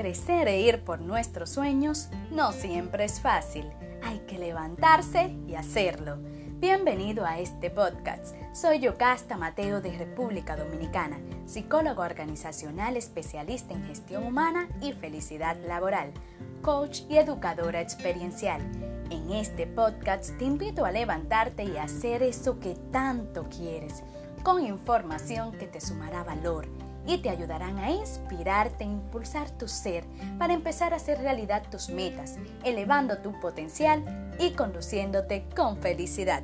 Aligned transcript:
Crecer 0.00 0.48
e 0.48 0.62
ir 0.62 0.82
por 0.82 1.02
nuestros 1.02 1.50
sueños 1.50 2.08
no 2.30 2.52
siempre 2.52 3.04
es 3.04 3.20
fácil. 3.20 3.70
Hay 4.02 4.20
que 4.20 4.38
levantarse 4.38 5.36
y 5.46 5.56
hacerlo. 5.56 6.16
Bienvenido 6.58 7.26
a 7.26 7.38
este 7.38 7.68
podcast. 7.68 8.34
Soy 8.54 8.78
Yocasta 8.78 9.36
Mateo 9.36 9.82
de 9.82 9.92
República 9.98 10.56
Dominicana, 10.56 11.18
psicólogo 11.44 12.00
organizacional 12.00 12.96
especialista 12.96 13.74
en 13.74 13.84
gestión 13.84 14.24
humana 14.24 14.70
y 14.80 14.94
felicidad 14.94 15.58
laboral, 15.66 16.14
coach 16.62 17.02
y 17.10 17.18
educadora 17.18 17.82
experiencial. 17.82 18.62
En 19.10 19.30
este 19.32 19.66
podcast 19.66 20.34
te 20.38 20.46
invito 20.46 20.86
a 20.86 20.92
levantarte 20.92 21.64
y 21.64 21.76
hacer 21.76 22.22
eso 22.22 22.58
que 22.58 22.74
tanto 22.90 23.50
quieres, 23.50 24.02
con 24.42 24.64
información 24.64 25.52
que 25.52 25.66
te 25.66 25.82
sumará 25.82 26.24
valor 26.24 26.89
y 27.06 27.18
te 27.18 27.30
ayudarán 27.30 27.78
a 27.78 27.90
inspirarte 27.90 28.84
e 28.84 28.88
impulsar 28.88 29.50
tu 29.50 29.68
ser 29.68 30.04
para 30.38 30.52
empezar 30.52 30.92
a 30.92 30.96
hacer 30.96 31.18
realidad 31.18 31.62
tus 31.70 31.88
metas, 31.88 32.36
elevando 32.64 33.18
tu 33.18 33.38
potencial 33.40 34.34
y 34.38 34.52
conduciéndote 34.52 35.46
con 35.54 35.78
felicidad. 35.78 36.42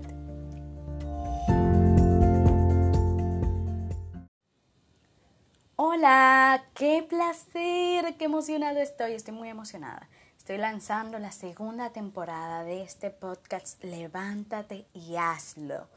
Hola, 5.77 6.65
qué 6.75 7.07
placer, 7.09 8.17
qué 8.17 8.25
emocionado 8.25 8.79
estoy, 8.81 9.13
estoy 9.13 9.35
muy 9.35 9.49
emocionada. 9.49 10.09
Estoy 10.37 10.59
lanzando 10.59 11.19
la 11.19 11.33
segunda 11.33 11.91
temporada 11.91 12.63
de 12.63 12.83
este 12.83 13.11
podcast 13.11 13.83
Levántate 13.83 14.87
y 14.95 15.17
hazlo 15.17 15.89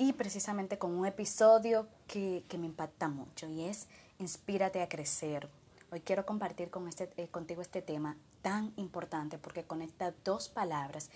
y 0.00 0.14
precisamente 0.14 0.78
con 0.78 0.92
un 0.92 1.04
episodio 1.04 1.86
que, 2.06 2.42
me 2.58 2.64
impacta 2.64 3.08
mucho 3.08 3.46
y 3.46 3.64
es 3.64 3.86
Inspírate 4.18 4.82
a 4.82 4.88
crecer. 4.88 5.50
Hoy 5.92 6.00
quiero 6.00 6.24
compartir 6.24 6.70
con 6.70 6.88
este, 6.88 7.10
eh, 7.18 7.28
contigo 7.28 7.60
este 7.60 7.82
tema 7.82 8.16
tan 8.40 8.72
importante 8.76 9.36
porque 9.36 9.64
conecta 9.64 10.14
dos 10.24 10.48
palabras 10.48 11.10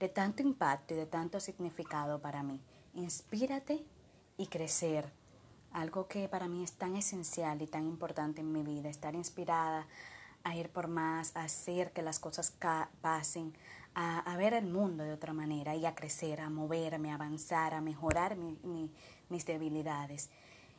de 0.00 0.10
tanto 0.10 0.42
impacto 0.42 0.92
y 0.92 0.98
de 0.98 1.06
tanto 1.06 1.40
significado 1.40 2.20
para 2.20 2.42
mí. 2.42 2.60
Inspírate 2.94 3.82
y 4.36 4.48
crecer. 4.48 5.10
Algo 5.72 6.06
que 6.06 6.28
para 6.28 6.46
mí 6.46 6.62
es 6.62 6.72
tan 6.72 6.94
esencial 6.94 7.62
y 7.62 7.66
tan 7.66 7.86
importante 7.86 8.42
en 8.42 8.52
mi 8.52 8.62
vida, 8.62 8.90
estar 8.90 9.14
inspirada 9.14 9.86
a 10.44 10.56
ir 10.56 10.68
por 10.68 10.88
más, 10.88 11.34
a 11.36 11.44
hacer 11.44 11.90
que 11.92 12.02
las 12.02 12.18
cosas 12.18 12.54
pasen, 13.00 13.54
a, 13.98 14.36
ver 14.36 14.52
el 14.52 14.66
mundo 14.66 15.04
de 15.04 15.12
otra 15.14 15.32
manera 15.32 15.74
y 15.74 15.86
a 15.86 15.94
crecer, 15.94 16.42
a 16.42 16.50
moverme, 16.50 17.10
a 17.10 17.14
avanzar, 17.14 17.72
a 17.72 17.80
mejorar 17.80 18.36
mis 18.36 19.46
debilidades. 19.46 20.28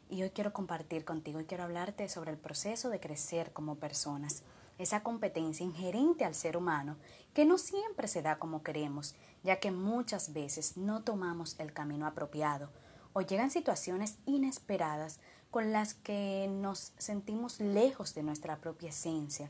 Y 0.07 0.21
hoy 0.21 0.29
quiero 0.29 0.53
compartir 0.53 1.03
contigo 1.03 1.39
y 1.39 1.45
quiero 1.45 1.63
hablarte 1.63 2.09
sobre 2.09 2.29
el 2.29 2.37
proceso 2.37 2.89
de 2.89 2.99
crecer 2.99 3.51
como 3.53 3.75
personas, 3.75 4.43
esa 4.77 5.01
competencia 5.01 5.65
inherente 5.65 6.25
al 6.25 6.35
ser 6.35 6.55
humano 6.55 6.95
que 7.33 7.43
no 7.43 7.57
siempre 7.57 8.07
se 8.07 8.21
da 8.21 8.37
como 8.37 8.61
queremos, 8.61 9.15
ya 9.43 9.59
que 9.59 9.71
muchas 9.71 10.31
veces 10.31 10.77
no 10.77 11.01
tomamos 11.01 11.59
el 11.59 11.73
camino 11.73 12.05
apropiado 12.05 12.69
o 13.13 13.21
llegan 13.21 13.49
situaciones 13.49 14.19
inesperadas 14.27 15.19
con 15.49 15.71
las 15.71 15.95
que 15.95 16.47
nos 16.51 16.93
sentimos 16.99 17.59
lejos 17.59 18.13
de 18.13 18.21
nuestra 18.21 18.57
propia 18.57 18.89
esencia 18.89 19.49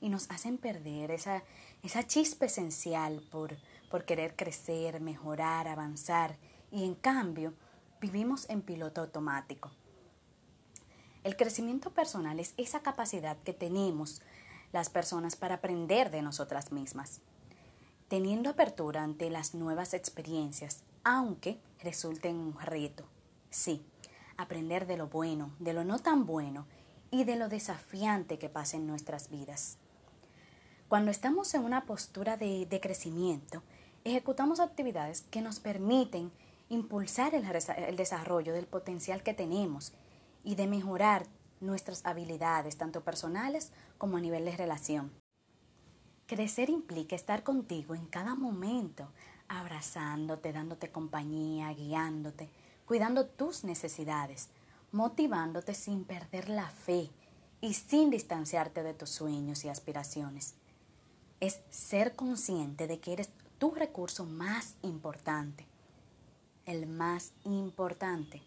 y 0.00 0.08
nos 0.08 0.30
hacen 0.30 0.58
perder 0.58 1.10
esa, 1.10 1.42
esa 1.82 2.06
chispa 2.06 2.46
esencial 2.46 3.22
por, 3.30 3.56
por 3.90 4.04
querer 4.04 4.34
crecer, 4.36 5.00
mejorar, 5.00 5.68
avanzar 5.68 6.36
y 6.70 6.84
en 6.84 6.94
cambio 6.94 7.54
vivimos 8.00 8.48
en 8.50 8.62
piloto 8.62 9.00
automático. 9.00 9.70
El 11.24 11.36
crecimiento 11.36 11.90
personal 11.90 12.40
es 12.40 12.54
esa 12.56 12.80
capacidad 12.80 13.36
que 13.38 13.52
tenemos 13.52 14.22
las 14.72 14.90
personas 14.90 15.36
para 15.36 15.56
aprender 15.56 16.10
de 16.10 16.22
nosotras 16.22 16.72
mismas, 16.72 17.20
teniendo 18.08 18.50
apertura 18.50 19.02
ante 19.02 19.30
las 19.30 19.54
nuevas 19.54 19.94
experiencias, 19.94 20.82
aunque 21.04 21.58
resulten 21.80 22.36
un 22.36 22.58
reto. 22.58 23.04
Sí, 23.50 23.82
aprender 24.36 24.86
de 24.86 24.96
lo 24.96 25.08
bueno, 25.08 25.50
de 25.58 25.72
lo 25.72 25.84
no 25.84 25.98
tan 25.98 26.26
bueno 26.26 26.66
y 27.10 27.24
de 27.24 27.36
lo 27.36 27.48
desafiante 27.48 28.38
que 28.38 28.48
pasa 28.48 28.76
en 28.76 28.86
nuestras 28.86 29.30
vidas. 29.30 29.78
Cuando 30.88 31.10
estamos 31.10 31.52
en 31.52 31.64
una 31.64 31.84
postura 31.84 32.38
de, 32.38 32.80
crecimiento, 32.82 33.62
ejecutamos 34.04 34.58
actividades 34.58 35.20
que 35.20 35.42
nos 35.42 35.60
permiten 35.60 36.32
impulsar 36.70 37.34
el, 37.34 37.44
el 37.44 37.96
desarrollo 37.96 38.54
del 38.54 38.66
potencial 38.66 39.22
que 39.22 39.34
tenemos 39.34 39.92
y 40.44 40.54
de 40.54 40.66
mejorar 40.66 41.26
nuestras 41.60 42.06
habilidades, 42.06 42.78
tanto 42.78 43.02
personales 43.02 43.70
como 43.98 44.16
a 44.16 44.22
nivel 44.22 44.46
de 44.46 44.56
relación. 44.56 45.12
Crecer 46.24 46.70
implica 46.70 47.14
estar 47.14 47.42
contigo 47.42 47.94
en 47.94 48.06
cada 48.06 48.34
momento, 48.34 49.12
abrazándote, 49.46 50.54
dándote 50.54 50.90
compañía, 50.90 51.70
guiándote, 51.74 52.48
cuidando 52.86 53.26
tus 53.26 53.62
necesidades, 53.62 54.48
motivándote 54.92 55.74
sin 55.74 56.04
perder 56.04 56.48
la 56.48 56.70
fe 56.70 57.10
y 57.60 57.74
sin 57.74 58.08
distanciarte 58.08 58.82
de 58.82 58.94
tus 58.94 59.10
sueños 59.10 59.66
y 59.66 59.68
aspiraciones 59.68 60.54
es 61.40 61.60
ser 61.70 62.16
consciente 62.16 62.86
de 62.86 62.98
que 62.98 63.12
eres 63.12 63.30
tu 63.58 63.70
recurso 63.70 64.24
más 64.24 64.74
importante, 64.82 65.66
el 66.66 66.86
más 66.86 67.32
importante. 67.44 68.42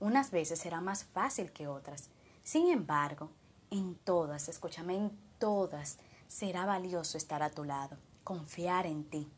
Unas 0.00 0.30
veces 0.30 0.58
será 0.58 0.80
más 0.80 1.04
fácil 1.04 1.52
que 1.52 1.66
otras. 1.66 2.08
Sin 2.42 2.68
embargo, 2.68 3.30
en 3.70 3.94
todas, 3.94 4.48
escúchame, 4.48 4.96
en 4.96 5.10
todas 5.38 5.98
será 6.28 6.64
valioso 6.64 7.16
estar 7.16 7.42
a 7.42 7.50
tu 7.50 7.64
lado, 7.64 7.96
confiar 8.24 8.86
en 8.86 9.04
ti, 9.04 9.28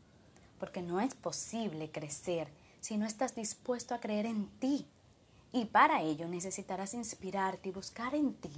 porque 0.59 0.81
no 0.81 0.99
es 0.99 1.15
posible 1.15 1.91
crecer 1.91 2.49
si 2.79 2.97
no 2.97 3.05
estás 3.05 3.35
dispuesto 3.35 3.95
a 3.95 3.99
creer 3.99 4.25
en 4.25 4.47
ti. 4.59 4.87
Y 5.51 5.65
para 5.65 6.01
ello 6.01 6.27
necesitarás 6.27 6.93
inspirarte 6.93 7.69
y 7.69 7.71
buscar 7.71 8.15
en 8.15 8.33
ti 8.33 8.51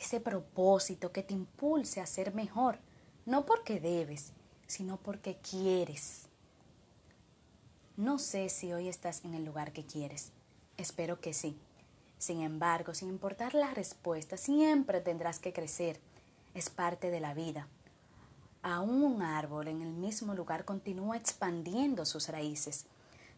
ese 0.00 0.20
propósito 0.20 1.12
que 1.12 1.22
te 1.22 1.34
impulse 1.34 2.00
a 2.00 2.06
ser 2.06 2.34
mejor 2.34 2.78
no 3.28 3.44
porque 3.44 3.78
debes, 3.78 4.32
sino 4.66 4.96
porque 4.96 5.36
quieres. 5.36 6.28
No 7.98 8.18
sé 8.18 8.48
si 8.48 8.72
hoy 8.72 8.88
estás 8.88 9.22
en 9.22 9.34
el 9.34 9.44
lugar 9.44 9.72
que 9.74 9.84
quieres. 9.84 10.32
Espero 10.78 11.20
que 11.20 11.34
sí. 11.34 11.58
Sin 12.16 12.40
embargo, 12.40 12.94
sin 12.94 13.10
importar 13.10 13.52
la 13.52 13.74
respuesta, 13.74 14.38
siempre 14.38 15.02
tendrás 15.02 15.40
que 15.40 15.52
crecer. 15.52 16.00
Es 16.54 16.70
parte 16.70 17.10
de 17.10 17.20
la 17.20 17.34
vida. 17.34 17.68
Aún 18.62 19.02
un 19.02 19.20
árbol 19.20 19.68
en 19.68 19.82
el 19.82 19.92
mismo 19.92 20.34
lugar 20.34 20.64
continúa 20.64 21.18
expandiendo 21.18 22.06
sus 22.06 22.30
raíces. 22.30 22.86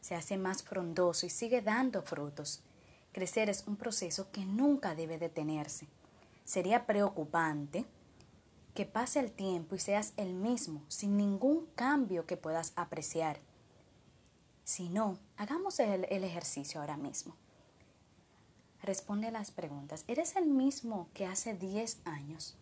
Se 0.01 0.15
hace 0.15 0.37
más 0.37 0.63
frondoso 0.63 1.27
y 1.27 1.31
sigue 1.31 1.63
dando 1.63 2.03
frutos. 2.03 2.61
Crecer 3.11 3.51
es 3.51 3.65
un 3.67 3.75
proceso 3.75 4.31
que 4.31 4.45
nunca 4.45 4.95
debe 4.95 5.19
detenerse. 5.19 5.89
Sería 6.45 6.87
preocupante 6.87 7.87
que 8.81 8.87
pase 8.87 9.21
el 9.21 9.31
tiempo 9.31 9.75
y 9.75 9.79
seas 9.79 10.15
el 10.17 10.33
mismo, 10.33 10.81
sin 10.89 11.19
ningún 11.19 11.67
cambio 11.75 12.25
que 12.25 12.39
puedas 12.39 12.73
apreciar. 12.77 13.39
Si 14.65 14.89
no, 14.89 15.19
hagamos 15.37 15.79
el, 15.81 16.05
ejercicio 16.05 16.81
ahora 16.81 16.97
mismo. 16.97 17.37
Responde 18.83 19.27
a 19.27 19.33
las 19.33 19.51
preguntas. 19.51 20.05
¿Eres 20.09 20.35
el 20.35 20.47
mismo 20.47 21.11
que 21.13 21.27
hace 21.27 21.53
10 21.53 21.99
años? 22.07 22.57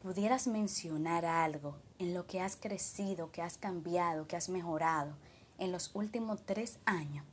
¿Pudieras 0.00 0.46
mencionar 0.46 1.26
algo 1.26 1.76
en 1.98 2.14
lo 2.14 2.26
que 2.26 2.40
has 2.40 2.56
crecido, 2.56 3.30
que 3.30 3.42
has 3.42 3.58
cambiado, 3.58 4.26
que 4.26 4.36
has 4.36 4.48
mejorado 4.48 5.12
en 5.58 5.70
los 5.70 5.90
últimos 5.92 6.46
tres 6.46 6.78
años? 6.86 7.26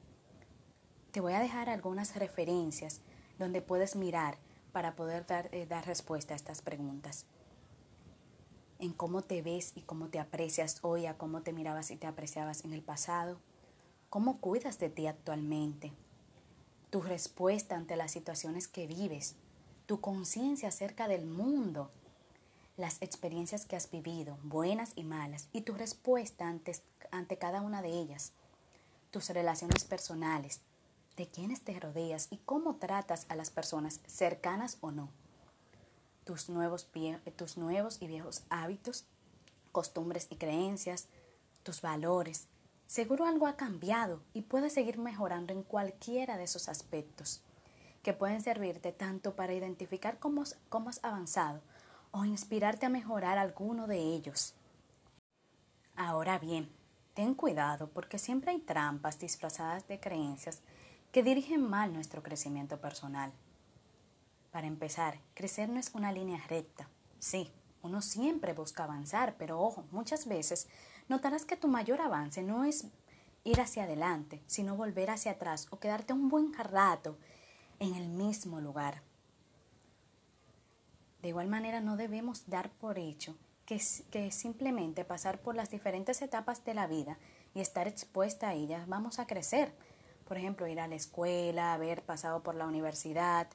Te 1.13 1.21
voy 1.21 1.31
a 1.31 1.39
dejar 1.39 1.69
algunas 1.69 2.17
referencias 2.17 2.99
donde 3.39 3.61
puedes 3.61 3.95
mirar 3.95 4.37
para 4.75 4.97
poder 4.97 5.25
dar, 5.25 5.47
eh, 5.53 5.65
dar 5.65 5.85
respuesta 5.85 6.33
a 6.33 6.35
estas 6.35 6.61
preguntas. 6.61 7.23
En 8.79 8.91
cómo 8.91 9.21
te 9.21 9.41
ves 9.41 9.71
y 9.73 9.83
cómo 9.83 10.09
te 10.09 10.19
aprecias 10.19 10.79
hoy, 10.81 11.05
a 11.05 11.17
cómo 11.17 11.43
te 11.43 11.53
mirabas 11.53 11.91
y 11.91 11.95
te 11.95 12.07
apreciabas 12.07 12.65
en 12.65 12.73
el 12.73 12.81
pasado. 12.81 13.39
¿Cómo 14.09 14.41
cuidas 14.41 14.77
de 14.77 14.89
ti 14.89 15.07
actualmente? 15.07 15.93
Tu 16.89 17.01
respuesta 17.01 17.77
ante 17.77 17.95
las 17.95 18.11
situaciones 18.11 18.67
que 18.67 18.85
vives. 18.85 19.35
Tu 19.85 20.01
conciencia 20.01 20.67
acerca 20.67 21.07
del 21.07 21.25
mundo. 21.25 21.89
Las 22.75 23.01
experiencias 23.01 23.65
que 23.65 23.77
has 23.77 23.89
vivido, 23.89 24.37
buenas 24.43 24.91
y 24.97 25.05
malas. 25.05 25.47
Y 25.53 25.61
tu 25.61 25.73
respuesta 25.73 26.49
ante, 26.49 26.75
ante 27.11 27.37
cada 27.37 27.61
una 27.61 27.81
de 27.81 27.91
ellas. 27.91 28.33
Tus 29.09 29.29
relaciones 29.29 29.85
personales, 29.85 30.59
de 31.17 31.27
quiénes 31.27 31.61
te 31.61 31.79
rodeas 31.79 32.27
y 32.29 32.37
cómo 32.37 32.75
tratas 32.75 33.25
a 33.29 33.35
las 33.35 33.49
personas 33.49 34.01
cercanas 34.05 34.77
o 34.81 34.91
no. 34.91 35.09
Tus 36.25 36.49
nuevos, 36.49 36.89
tus 37.35 37.57
nuevos 37.57 38.01
y 38.01 38.07
viejos 38.07 38.43
hábitos, 38.49 39.05
costumbres 39.71 40.27
y 40.29 40.35
creencias, 40.35 41.07
tus 41.63 41.81
valores. 41.81 42.47
Seguro 42.87 43.25
algo 43.25 43.47
ha 43.47 43.55
cambiado 43.55 44.21
y 44.33 44.41
puedes 44.41 44.73
seguir 44.73 44.97
mejorando 44.97 45.53
en 45.53 45.63
cualquiera 45.63 46.37
de 46.37 46.43
esos 46.43 46.69
aspectos. 46.69 47.41
que 48.03 48.13
pueden 48.13 48.43
servirte 48.43 48.91
tanto 48.91 49.35
para 49.35 49.55
identificar 49.55 50.19
cómo, 50.19 50.43
cómo 50.69 50.89
has 50.89 51.03
avanzado 51.03 51.59
o 52.11 52.23
inspirarte 52.23 52.85
a 52.85 52.89
mejorar 52.89 53.39
alguno 53.39 53.87
de 53.87 53.97
ellos. 53.97 54.53
Ahora 55.95 56.37
bien, 56.37 56.69
ten 57.15 57.33
cuidado 57.33 57.89
porque 57.89 58.19
siempre 58.19 58.51
hay 58.51 58.59
trampas 58.59 59.17
disfrazadas 59.17 59.87
de 59.87 59.99
creencias 59.99 60.61
que 61.15 61.23
dirigen 61.23 61.61
mal 61.61 61.93
nuestro 61.93 62.21
crecimiento 62.21 62.81
personal. 62.81 63.31
Para 64.51 64.67
empezar, 64.67 65.17
crecer 65.33 65.69
no 65.69 65.79
es 65.79 65.95
una 65.95 66.11
línea 66.11 66.43
recta. 66.49 66.89
Sí, 67.19 67.53
uno 67.81 68.01
siempre 68.01 68.51
busca 68.51 68.83
avanzar, 68.83 69.37
pero 69.37 69.61
ojo, 69.61 69.85
muchas 69.91 70.27
veces 70.27 70.67
notarás 71.07 71.45
que 71.45 71.55
tu 71.55 71.69
mayor 71.69 72.01
avance 72.01 72.43
no 72.43 72.65
es 72.65 72.87
ir 73.45 73.61
hacia 73.61 73.83
adelante, 73.83 74.41
sino 74.45 74.75
volver 74.75 75.09
hacia 75.09 75.31
atrás 75.31 75.67
o 75.69 75.79
quedarte 75.79 76.11
un 76.11 76.27
buen 76.27 76.53
rato 76.53 77.17
en 77.79 77.95
el 77.95 78.09
mismo 78.09 78.59
lugar. 78.59 79.01
De 81.21 81.29
igual 81.29 81.47
manera, 81.47 81.79
no 81.79 81.95
debemos 81.95 82.49
dar 82.49 82.71
por 82.71 82.99
hecho 82.99 83.37
que, 83.65 83.81
que 84.11 84.31
simplemente 84.33 85.05
pasar 85.05 85.39
por 85.39 85.55
las 85.55 85.69
diferentes 85.69 86.21
etapas 86.21 86.65
de 86.65 86.73
la 86.73 86.87
vida 86.87 87.17
y 87.53 87.61
estar 87.61 87.87
expuesta 87.87 88.49
a 88.49 88.53
ellas 88.53 88.85
vamos 88.89 89.19
a 89.19 89.27
crecer 89.27 89.73
por 90.25 90.37
ejemplo, 90.37 90.67
ir 90.67 90.79
a 90.79 90.87
la 90.87 90.95
escuela, 90.95 91.73
haber 91.73 92.01
pasado 92.01 92.41
por 92.43 92.55
la 92.55 92.65
universidad, 92.65 93.47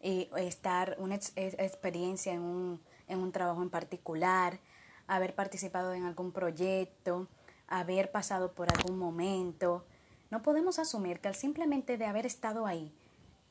y 0.00 0.28
estar 0.36 0.96
una 0.98 1.14
experiencia 1.14 2.32
en 2.32 2.42
un, 2.42 2.80
en 3.08 3.18
un 3.20 3.32
trabajo 3.32 3.62
en 3.62 3.70
particular, 3.70 4.60
haber 5.06 5.34
participado 5.34 5.94
en 5.94 6.04
algún 6.04 6.30
proyecto, 6.30 7.26
haber 7.68 8.12
pasado 8.12 8.52
por 8.52 8.68
algún 8.70 8.98
momento. 8.98 9.84
No 10.30 10.42
podemos 10.42 10.78
asumir 10.78 11.20
que 11.20 11.28
al 11.28 11.34
simplemente 11.34 11.96
de 11.96 12.04
haber 12.04 12.26
estado 12.26 12.66
ahí, 12.66 12.92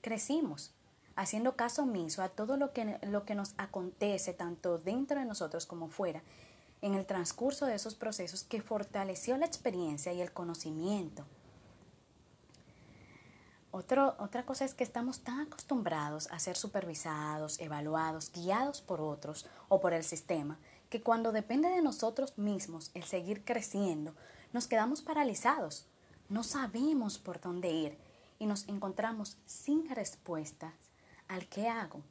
crecimos, 0.02 0.74
haciendo 1.16 1.56
caso 1.56 1.84
omiso 1.84 2.22
a 2.22 2.30
todo 2.30 2.56
lo 2.56 2.72
que, 2.72 3.00
lo 3.02 3.26
que 3.26 3.36
nos 3.36 3.56
acontece, 3.58 4.34
tanto 4.34 4.78
dentro 4.78 5.20
de 5.20 5.26
nosotros 5.26 5.66
como 5.66 5.90
fuera, 5.90 6.22
en 6.82 6.94
el 6.94 7.06
transcurso 7.06 7.66
de 7.66 7.76
esos 7.76 7.96
procesos 7.96 8.44
que 8.44 8.62
fortaleció 8.62 9.38
la 9.38 9.46
experiencia 9.46 10.14
y 10.14 10.22
el 10.22 10.34
conocimiento 10.34 11.26
otra 13.74 14.44
cosa 14.46 14.66
es 14.66 14.76
que 14.76 14.84
estamos 14.84 15.22
tan 15.22 15.40
acostumbrados 15.40 16.28
a 16.32 16.38
ser 16.38 16.56
supervisados, 16.56 17.60
evaluados, 17.60 18.32
guiados 18.32 18.82
por 18.82 19.02
otros 19.02 19.48
o 19.68 19.82
por 19.82 19.94
el 19.94 20.04
sistema, 20.04 20.60
que 20.92 21.02
cuando 21.02 21.32
depende 21.32 21.70
de 21.70 21.82
nosotros 21.82 22.38
mismos 22.38 22.92
el 22.94 23.04
seguir 23.04 23.44
creciendo, 23.44 24.14
nos 24.54 24.68
quedamos 24.68 25.02
paralizados, 25.02 25.88
no 26.30 26.44
sabemos 26.44 27.18
por 27.18 27.42
dónde 27.42 27.72
ir 27.72 27.98
y 28.38 28.46
nos 28.46 28.68
encontramos 28.68 29.38
sin 29.48 29.90
respuestas 29.90 30.76
al 31.28 31.48
qué 31.48 31.68
hago, 31.68 32.02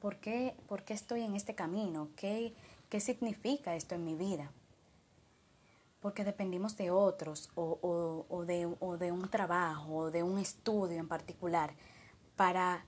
por 0.00 0.16
qué, 0.16 0.56
por 0.66 0.82
qué 0.82 0.94
estoy 0.94 1.20
en 1.24 1.36
este 1.36 1.54
camino, 1.54 2.08
qué, 2.16 2.54
qué 2.88 3.00
significa 3.00 3.76
esto 3.76 3.94
en 3.94 4.06
mi 4.06 4.14
vida 4.14 4.50
porque 6.02 6.24
dependimos 6.24 6.76
de 6.76 6.90
otros 6.90 7.48
o, 7.54 8.26
o, 8.28 8.44
de, 8.44 8.68
o, 8.80 8.98
de, 8.98 9.12
un 9.12 9.30
trabajo 9.30 9.94
o 9.94 10.10
de 10.10 10.24
un 10.24 10.38
estudio 10.38 10.98
en 10.98 11.06
particular 11.06 11.72
para, 12.36 12.84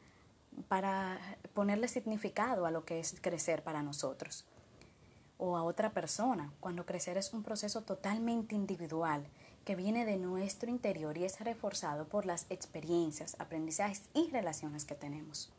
para 0.68 1.18
ponerle 1.54 1.86
significado 1.86 2.66
a 2.66 2.72
lo 2.72 2.84
que 2.84 2.98
es 2.98 3.14
crecer 3.20 3.62
para 3.62 3.82
nosotros 3.82 4.44
o 5.38 5.56
a 5.56 5.62
otra 5.62 5.92
persona, 5.92 6.52
cuando 6.60 6.86
crecer 6.86 7.16
es 7.16 7.32
un 7.32 7.42
proceso 7.42 7.82
totalmente 7.82 8.54
individual 8.54 9.26
que 9.64 9.76
viene 9.76 10.04
de 10.04 10.16
nuestro 10.16 10.70
interior 10.70 11.16
y 11.16 11.24
es 11.24 11.40
reforzado 11.40 12.06
por 12.06 12.26
las 12.26 12.46
experiencias, 12.50 13.36
aprendizajes 13.38 14.02
y 14.12 14.30
relaciones 14.30 14.84
que 14.84 14.94
tenemos. 14.94 15.50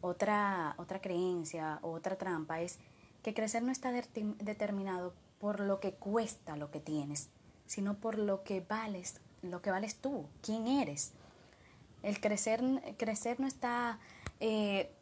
Otra, 0.00 0.74
otra 0.78 1.00
creencia 1.00 1.78
o 1.82 1.90
otra 1.92 2.16
trampa 2.16 2.60
es 2.60 2.78
que 3.22 3.34
crecer 3.34 3.62
no 3.62 3.72
está 3.72 3.92
determinado 3.92 5.14
por 5.38 5.60
lo 5.60 5.80
que 5.80 5.92
cuesta 5.92 6.56
lo 6.56 6.70
que 6.70 6.80
tienes, 6.80 7.30
sino 7.66 7.94
por 7.94 8.18
lo 8.18 8.42
que 8.42 8.60
vales, 8.60 9.20
lo 9.42 9.62
que 9.62 9.70
vales 9.70 9.96
tú, 9.96 10.26
quién 10.42 10.66
eres. 10.66 11.12
El 12.02 12.20
crecer, 12.20 12.62
crecer 12.98 13.40
no 13.40 13.46
está, 13.46 13.98
eh, 14.38 14.92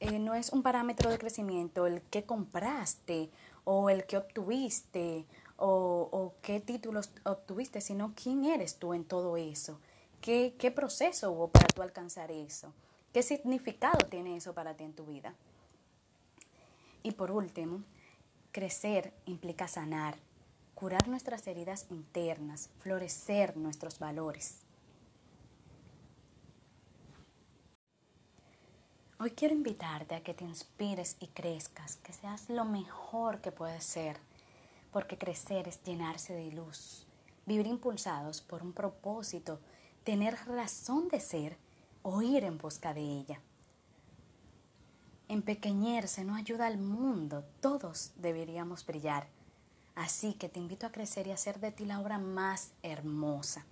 eh, 0.00 0.18
no 0.18 0.34
es 0.34 0.50
un 0.50 0.62
parámetro 0.62 1.10
de 1.10 1.18
crecimiento 1.18 1.86
el 1.86 2.02
que 2.02 2.24
compraste 2.24 3.30
o 3.64 3.90
el 3.90 4.06
que 4.06 4.16
obtuviste 4.16 5.26
o, 5.56 6.08
o, 6.12 6.34
qué 6.42 6.60
títulos 6.60 7.10
obtuviste, 7.24 7.80
sino 7.80 8.12
quién 8.14 8.44
eres 8.44 8.76
tú 8.76 8.92
en 8.92 9.04
todo 9.04 9.36
eso. 9.36 9.80
¿Qué, 10.20 10.54
¿Qué 10.58 10.70
proceso 10.70 11.30
hubo 11.32 11.48
para 11.48 11.66
tú 11.68 11.82
alcanzar 11.82 12.30
eso? 12.30 12.72
¿Qué 13.12 13.22
significado 13.22 13.98
tiene 14.08 14.36
eso 14.36 14.52
para 14.52 14.74
ti 14.74 14.84
en 14.84 14.92
tu 14.92 15.06
vida? 15.06 15.34
Y 17.06 17.12
por 17.12 17.30
último, 17.30 17.84
crecer 18.50 19.14
implica 19.26 19.68
sanar, 19.68 20.16
curar 20.74 21.06
nuestras 21.06 21.46
heridas 21.46 21.86
internas, 21.88 22.68
florecer 22.80 23.56
nuestros 23.56 24.00
valores. 24.00 24.56
Hoy 29.20 29.30
quiero 29.30 29.54
invitarte 29.54 30.16
a 30.16 30.24
que 30.24 30.34
te 30.34 30.42
inspires 30.42 31.16
y 31.20 31.28
crezcas, 31.28 31.94
que 31.98 32.12
seas 32.12 32.50
lo 32.50 32.64
mejor 32.64 33.40
que 33.40 33.52
puedes 33.52 33.84
ser, 33.84 34.18
porque 34.90 35.16
crecer 35.16 35.68
es 35.68 35.80
llenarse 35.84 36.32
de 36.32 36.50
luz, 36.50 37.06
vivir 37.46 37.68
impulsados 37.68 38.40
por 38.40 38.64
un 38.64 38.72
propósito, 38.72 39.60
tener 40.02 40.34
razón 40.48 41.06
de 41.06 41.20
ser 41.20 41.56
o 42.02 42.20
ir 42.20 42.42
en 42.42 42.58
busca 42.58 42.92
de 42.92 43.02
ella. 43.02 43.40
Empequeñerse 45.28 46.24
no 46.24 46.36
ayuda 46.36 46.66
al 46.66 46.78
mundo, 46.78 47.44
todos 47.60 48.12
deberíamos 48.16 48.86
brillar. 48.86 49.26
Así 49.96 50.34
que 50.34 50.48
te 50.48 50.60
invito 50.60 50.86
a 50.86 50.92
crecer 50.92 51.26
y 51.26 51.32
hacer 51.32 51.58
de 51.58 51.72
ti 51.72 51.84
la 51.84 52.00
obra 52.00 52.18
más 52.18 52.70
hermosa. 52.82 53.64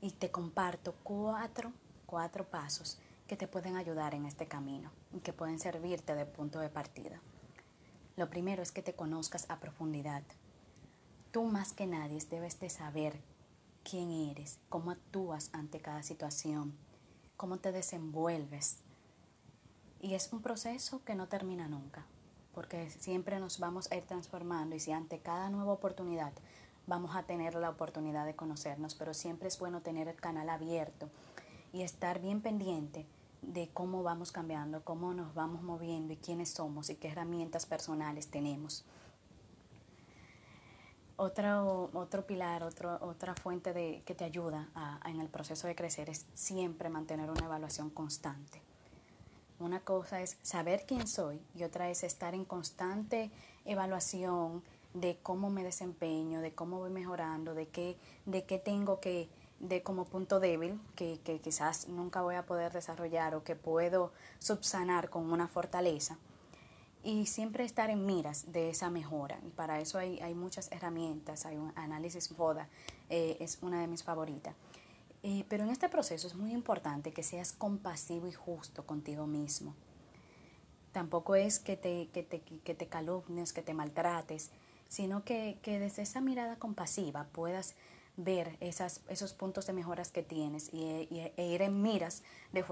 Y 0.00 0.10
te 0.12 0.32
comparto 0.32 0.96
cuatro, 1.04 1.72
cuatro 2.06 2.44
pasos 2.44 2.98
que 3.28 3.36
te 3.36 3.46
pueden 3.46 3.76
ayudar 3.76 4.14
en 4.14 4.26
este 4.26 4.48
camino 4.48 4.90
y 5.12 5.20
que 5.20 5.32
pueden 5.32 5.60
servirte 5.60 6.16
de 6.16 6.26
punto 6.26 6.58
de 6.58 6.70
partida. 6.70 7.20
Lo 8.16 8.28
primero 8.28 8.62
es 8.62 8.72
que 8.72 8.82
te 8.82 8.94
conozcas 8.94 9.48
a 9.48 9.60
profundidad. 9.60 10.24
Tú 11.30 11.44
más 11.44 11.72
que 11.72 11.86
nadie 11.86 12.18
debes 12.28 12.58
de 12.58 12.68
saber 12.68 13.20
quién 13.84 14.10
eres, 14.10 14.58
cómo 14.68 14.90
actúas 14.90 15.50
ante 15.52 15.78
cada 15.78 16.02
situación, 16.02 16.74
cómo 17.36 17.58
te 17.58 17.70
desenvuelves 17.70 18.78
y 20.00 20.14
es 20.14 20.32
un 20.32 20.40
proceso 20.40 21.04
que 21.04 21.14
no 21.14 21.28
termina 21.28 21.68
nunca, 21.68 22.06
porque 22.54 22.90
siempre 22.90 23.38
nos 23.38 23.58
vamos 23.58 23.90
a 23.90 23.96
ir 23.96 24.04
transformando 24.04 24.74
y 24.74 24.80
si 24.80 24.92
ante 24.92 25.18
cada 25.18 25.50
nueva 25.50 25.72
oportunidad 25.72 26.32
vamos 26.86 27.14
a 27.14 27.22
tener 27.22 27.54
la 27.54 27.70
oportunidad 27.70 28.24
de 28.24 28.34
conocernos, 28.34 28.94
pero 28.94 29.14
siempre 29.14 29.48
es 29.48 29.58
bueno 29.58 29.82
tener 29.82 30.08
el 30.08 30.16
canal 30.16 30.48
abierto 30.48 31.08
y 31.72 31.82
estar 31.82 32.20
bien 32.20 32.40
pendiente 32.40 33.06
de 33.42 33.68
cómo 33.72 34.02
vamos 34.02 34.32
cambiando, 34.32 34.82
cómo 34.82 35.14
nos 35.14 35.34
vamos 35.34 35.62
moviendo 35.62 36.12
y 36.12 36.16
quiénes 36.16 36.50
somos 36.50 36.90
y 36.90 36.96
qué 36.96 37.08
herramientas 37.08 37.66
personales 37.66 38.28
tenemos. 38.28 38.84
Otro, 41.16 41.90
otro 41.92 42.26
pilar, 42.26 42.64
otro, 42.64 42.98
otra 43.02 43.34
fuente 43.34 43.74
de, 43.74 44.02
que 44.06 44.14
te 44.14 44.24
ayuda 44.24 44.70
en 45.04 45.20
el 45.20 45.28
proceso 45.28 45.66
de 45.66 45.74
crecer 45.74 46.08
es 46.08 46.26
siempre 46.32 46.88
mantener 46.88 47.30
una 47.30 47.44
evaluación 47.44 47.90
constante. 47.90 48.62
Una 49.60 49.80
cosa 49.80 50.22
es 50.22 50.38
saber 50.40 50.84
quién 50.86 51.06
soy 51.06 51.38
y 51.54 51.64
otra 51.64 51.90
es 51.90 52.02
estar 52.02 52.34
en 52.34 52.46
constante 52.46 53.30
evaluación 53.66 54.62
de 54.94 55.18
cómo 55.22 55.50
me 55.50 55.62
desempeño, 55.62 56.40
de 56.40 56.54
cómo 56.54 56.78
voy 56.78 56.90
mejorando, 56.90 57.52
de 57.52 57.68
qué, 57.68 57.98
de 58.24 58.44
qué 58.44 58.58
tengo 58.58 59.00
que, 59.00 59.28
de 59.60 59.82
como 59.82 60.06
punto 60.06 60.40
débil 60.40 60.80
que, 60.96 61.20
que 61.24 61.40
quizás 61.40 61.88
nunca 61.88 62.22
voy 62.22 62.36
a 62.36 62.46
poder 62.46 62.72
desarrollar 62.72 63.34
o 63.34 63.44
que 63.44 63.54
puedo 63.54 64.12
subsanar 64.38 65.10
con 65.10 65.30
una 65.30 65.46
fortaleza. 65.46 66.16
Y 67.02 67.26
siempre 67.26 67.64
estar 67.64 67.90
en 67.90 68.06
miras 68.06 68.52
de 68.52 68.70
esa 68.70 68.88
mejora. 68.88 69.40
Y 69.46 69.50
para 69.50 69.78
eso 69.80 69.98
hay, 69.98 70.20
hay 70.20 70.34
muchas 70.34 70.72
herramientas. 70.72 71.46
Hay 71.46 71.56
un 71.56 71.72
análisis 71.74 72.28
FODA, 72.28 72.68
eh, 73.10 73.36
es 73.40 73.58
una 73.62 73.80
de 73.80 73.86
mis 73.86 74.02
favoritas 74.02 74.54
eh, 75.22 75.44
pero 75.48 75.64
en 75.64 75.70
este 75.70 75.88
proceso 75.88 76.26
es 76.26 76.34
muy 76.34 76.52
importante 76.52 77.12
que 77.12 77.22
seas 77.22 77.52
compasivo 77.52 78.26
y 78.26 78.32
justo 78.32 78.86
contigo 78.86 79.26
mismo. 79.26 79.74
Tampoco 80.92 81.36
es 81.36 81.58
que 81.58 81.76
te, 81.76 82.08
que 82.12 82.22
te, 82.22 82.40
que 82.40 82.74
te 82.74 82.86
calumnies, 82.86 83.52
que 83.52 83.62
te 83.62 83.74
maltrates, 83.74 84.50
sino 84.88 85.24
que, 85.24 85.58
que, 85.62 85.78
desde 85.78 86.02
esa 86.02 86.20
mirada 86.20 86.56
compasiva 86.56 87.28
puedas 87.32 87.74
ver 88.16 88.56
esas, 88.60 89.02
esos 89.08 89.32
puntos 89.32 89.66
de 89.66 89.72
mejoras 89.72 90.10
que 90.10 90.22
tienes 90.22 90.72
y, 90.72 90.84
e 91.36 91.46
ir 91.46 91.62
en 91.62 91.80
miras 91.80 92.22
de, 92.52 92.64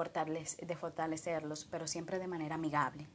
de 0.67 0.77
fortalecerlos, 0.77 1.65
pero 1.71 1.87
siempre 1.87 2.19
de 2.19 2.27
manera 2.27 2.57
amigable. 2.57 3.07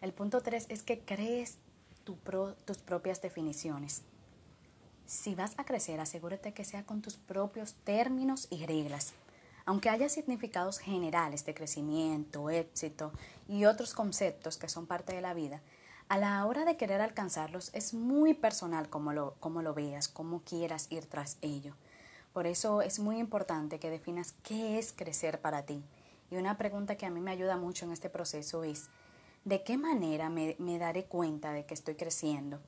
El 0.00 0.12
punto 0.12 0.40
tres 0.40 0.66
es 0.68 0.82
que 0.82 1.00
crees 1.00 1.58
tu 2.04 2.16
tus 2.64 2.78
propias 2.78 3.22
definiciones. 3.22 4.02
Si 5.12 5.34
vas 5.34 5.52
a 5.58 5.64
crecer, 5.64 6.00
asegúrate 6.00 6.54
que 6.54 6.64
sea 6.64 6.86
con 6.86 7.02
tus 7.02 7.16
propios 7.16 7.74
términos 7.84 8.48
y 8.48 8.64
reglas. 8.64 9.12
Aunque 9.66 9.90
haya 9.90 10.08
significados 10.08 10.78
generales 10.78 11.44
de 11.44 11.52
crecimiento, 11.52 12.48
éxito 12.48 13.12
y 13.46 13.66
otros 13.66 13.92
conceptos 13.92 14.56
que 14.56 14.70
son 14.70 14.86
parte 14.86 15.14
de 15.14 15.20
la 15.20 15.34
vida, 15.34 15.60
a 16.08 16.16
la 16.16 16.46
hora 16.46 16.64
de 16.64 16.78
querer 16.78 17.02
alcanzarlos 17.02 17.68
es 17.74 17.92
muy 17.92 18.32
personal 18.32 18.88
como 18.88 19.12
lo, 19.12 19.34
como 19.38 19.60
lo 19.60 19.74
veas, 19.74 20.08
cómo 20.08 20.40
quieras 20.44 20.86
ir 20.88 21.04
tras 21.04 21.36
ello. 21.42 21.74
Por 22.32 22.46
eso 22.46 22.80
es 22.80 22.98
muy 22.98 23.18
importante 23.18 23.78
que 23.78 23.90
definas 23.90 24.32
qué 24.42 24.78
es 24.78 24.94
crecer 24.94 25.42
para 25.42 25.66
ti. 25.66 25.84
Y 26.30 26.36
una 26.36 26.56
pregunta 26.56 26.96
que 26.96 27.04
a 27.04 27.10
mí 27.10 27.20
me 27.20 27.32
ayuda 27.32 27.58
mucho 27.58 27.84
en 27.84 27.92
este 27.92 28.08
proceso 28.08 28.64
es, 28.64 28.88
¿de 29.44 29.62
qué 29.62 29.76
manera 29.76 30.30
me, 30.30 30.56
me 30.58 30.78
daré 30.78 31.04
cuenta 31.04 31.52
de 31.52 31.66
que 31.66 31.74
estoy 31.74 31.96
creciendo? 31.96 32.60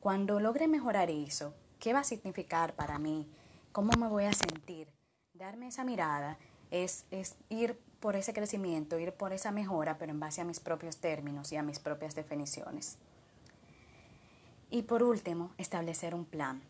Cuando 0.00 0.40
logre 0.40 0.66
mejorar 0.66 1.10
eso, 1.10 1.52
¿qué 1.78 1.92
va 1.92 2.00
a 2.00 2.04
significar 2.04 2.74
para 2.74 2.98
mí? 2.98 3.28
¿Cómo 3.70 3.92
me 3.98 4.08
voy 4.08 4.24
a 4.24 4.32
sentir? 4.32 4.88
Darme 5.34 5.68
esa 5.68 5.84
mirada 5.84 6.38
es, 6.70 7.04
es 7.10 7.36
ir 7.50 7.78
por 8.00 8.16
ese 8.16 8.32
crecimiento, 8.32 8.98
ir 8.98 9.12
por 9.12 9.34
esa 9.34 9.52
mejora, 9.52 9.98
pero 9.98 10.10
en 10.10 10.18
base 10.18 10.40
a 10.40 10.44
mis 10.44 10.58
propios 10.58 10.96
términos 10.96 11.52
y 11.52 11.56
a 11.56 11.62
mis 11.62 11.78
propias 11.80 12.14
definiciones. 12.14 12.96
Y 14.70 14.82
por 14.82 15.02
último, 15.02 15.50
establecer 15.58 16.14
un 16.14 16.24
plan, 16.24 16.62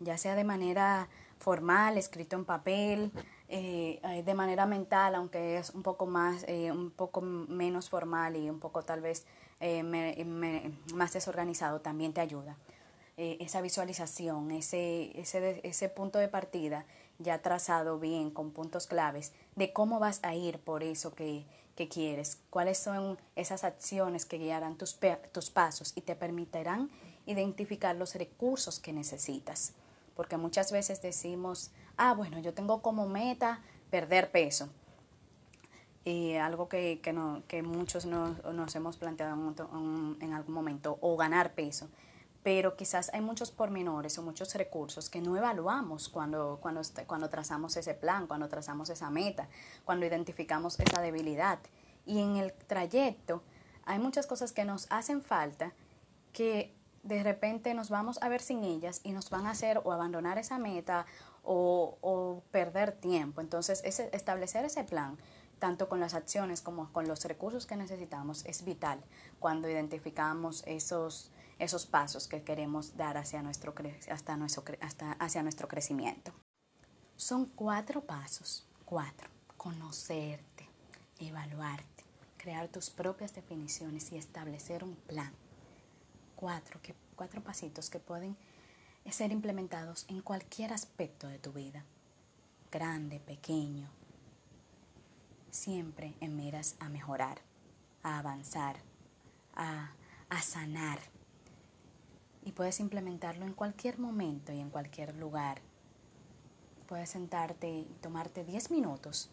ya 0.00 0.18
sea 0.18 0.34
de 0.34 0.44
manera 0.44 1.08
formal, 1.38 1.96
escrito 1.96 2.36
en 2.36 2.44
papel, 2.44 3.12
eh, 3.48 4.00
eh, 4.02 4.22
de 4.22 4.34
manera 4.34 4.66
mental, 4.66 5.14
aunque 5.14 5.56
es 5.56 5.70
un 5.70 5.82
poco 5.82 6.04
más, 6.04 6.44
eh, 6.48 6.70
un 6.70 6.90
poco 6.90 7.22
menos 7.22 7.88
formal 7.88 8.36
y 8.36 8.50
un 8.50 8.60
poco 8.60 8.82
tal 8.82 9.00
vez 9.00 9.26
más 10.92 11.14
desorganizado, 11.14 11.80
también 11.80 12.12
te 12.12 12.20
ayuda. 12.20 12.58
Esa 13.16 13.60
visualización, 13.60 14.50
ese, 14.50 15.18
ese, 15.20 15.60
ese 15.62 15.88
punto 15.88 16.18
de 16.18 16.28
partida 16.28 16.84
ya 17.18 17.40
trazado 17.42 17.98
bien 17.98 18.30
con 18.30 18.50
puntos 18.50 18.86
claves 18.86 19.32
de 19.54 19.72
cómo 19.72 20.00
vas 20.00 20.18
a 20.22 20.34
ir 20.34 20.58
por 20.58 20.82
eso 20.82 21.14
que, 21.14 21.44
que 21.76 21.88
quieres, 21.88 22.40
cuáles 22.50 22.78
son 22.78 23.18
esas 23.36 23.64
acciones 23.64 24.26
que 24.26 24.38
guiarán 24.38 24.76
tus, 24.76 24.98
tus 25.32 25.50
pasos 25.50 25.92
y 25.94 26.00
te 26.00 26.16
permitirán 26.16 26.90
identificar 27.26 27.94
los 27.96 28.14
recursos 28.14 28.80
que 28.80 28.92
necesitas. 28.92 29.74
Porque 30.14 30.36
muchas 30.36 30.70
veces 30.70 31.02
decimos, 31.02 31.72
ah, 31.96 32.14
bueno, 32.14 32.38
yo 32.38 32.54
tengo 32.54 32.82
como 32.82 33.06
meta 33.06 33.60
perder 33.90 34.30
peso. 34.30 34.68
Y 36.04 36.34
algo 36.34 36.68
que, 36.68 37.00
que, 37.02 37.12
no, 37.12 37.42
que 37.48 37.62
muchos 37.62 38.06
nos, 38.06 38.44
nos 38.44 38.74
hemos 38.76 38.96
planteado 38.96 39.34
en 40.20 40.32
algún 40.32 40.54
momento, 40.54 40.98
o 41.00 41.16
ganar 41.16 41.54
peso 41.54 41.88
pero 42.44 42.76
quizás 42.76 43.10
hay 43.14 43.22
muchos 43.22 43.50
pormenores 43.50 44.18
o 44.18 44.22
muchos 44.22 44.54
recursos 44.54 45.08
que 45.08 45.22
no 45.22 45.34
evaluamos 45.34 46.10
cuando, 46.10 46.58
cuando, 46.60 46.82
cuando 47.06 47.30
trazamos 47.30 47.74
ese 47.78 47.94
plan, 47.94 48.26
cuando 48.26 48.50
trazamos 48.50 48.90
esa 48.90 49.08
meta, 49.08 49.48
cuando 49.86 50.04
identificamos 50.04 50.78
esa 50.78 51.00
debilidad. 51.00 51.58
Y 52.04 52.20
en 52.20 52.36
el 52.36 52.52
trayecto 52.52 53.42
hay 53.86 53.98
muchas 53.98 54.26
cosas 54.26 54.52
que 54.52 54.66
nos 54.66 54.86
hacen 54.90 55.22
falta 55.22 55.72
que 56.34 56.76
de 57.02 57.22
repente 57.22 57.72
nos 57.72 57.88
vamos 57.88 58.18
a 58.20 58.28
ver 58.28 58.42
sin 58.42 58.62
ellas 58.62 59.00
y 59.04 59.12
nos 59.12 59.30
van 59.30 59.46
a 59.46 59.52
hacer 59.52 59.80
o 59.82 59.90
abandonar 59.92 60.36
esa 60.36 60.58
meta 60.58 61.06
o, 61.42 62.42
perder 62.50 62.92
tiempo. 62.92 63.40
Entonces, 63.40 63.82
establecer 63.84 64.66
ese 64.66 64.84
plan, 64.84 65.16
tanto 65.58 65.88
con 65.88 65.98
las 65.98 66.12
acciones 66.12 66.60
como 66.60 66.92
con 66.92 67.08
los 67.08 67.24
recursos 67.24 67.64
que 67.64 67.76
necesitamos, 67.76 68.44
es 68.44 68.66
vital 68.66 69.02
cuando 69.40 69.66
identificamos 69.68 70.62
esos 70.66 71.30
esos 71.58 71.86
pasos 71.86 72.28
que 72.28 72.42
queremos 72.42 72.96
dar 72.96 73.16
hacia 73.16 73.42
nuestro, 73.42 73.74
hasta 74.10 74.36
nuestro, 74.36 74.64
hasta 74.80 75.12
hacia 75.12 75.42
nuestro 75.42 75.68
crecimiento. 75.68 76.32
Son 77.16 77.46
cuatro 77.46 78.02
pasos, 78.02 78.66
cuatro. 78.84 79.28
Conocerte, 79.56 80.68
evaluarte, 81.18 82.04
crear 82.36 82.68
tus 82.68 82.90
propias 82.90 83.34
definiciones 83.34 84.12
y 84.12 84.18
establecer 84.18 84.84
un 84.84 84.94
plan. 84.94 85.32
Cuatro, 86.36 86.82
que, 86.82 86.94
cuatro 87.16 87.42
pasitos 87.42 87.88
que 87.88 87.98
pueden 87.98 88.36
ser 89.10 89.32
implementados 89.32 90.04
en 90.08 90.20
cualquier 90.20 90.72
aspecto 90.72 91.28
de 91.28 91.38
tu 91.38 91.52
vida, 91.52 91.84
grande, 92.70 93.20
pequeño, 93.20 93.88
siempre 95.50 96.14
en 96.20 96.36
miras 96.36 96.74
a 96.80 96.88
mejorar, 96.88 97.40
a 98.02 98.18
avanzar, 98.18 98.76
a, 99.54 99.92
a 100.28 100.42
sanar 100.42 100.98
y 102.44 102.52
puedes 102.52 102.80
implementarlo 102.80 103.46
en 103.46 103.54
cualquier 103.54 103.98
momento 103.98 104.52
y 104.52 104.60
en 104.60 104.70
cualquier 104.70 105.16
lugar. 105.16 105.60
Puedes 106.86 107.10
sentarte 107.10 107.68
y 107.70 107.96
tomarte 108.02 108.44
10 108.44 108.70
minutos 108.70 109.30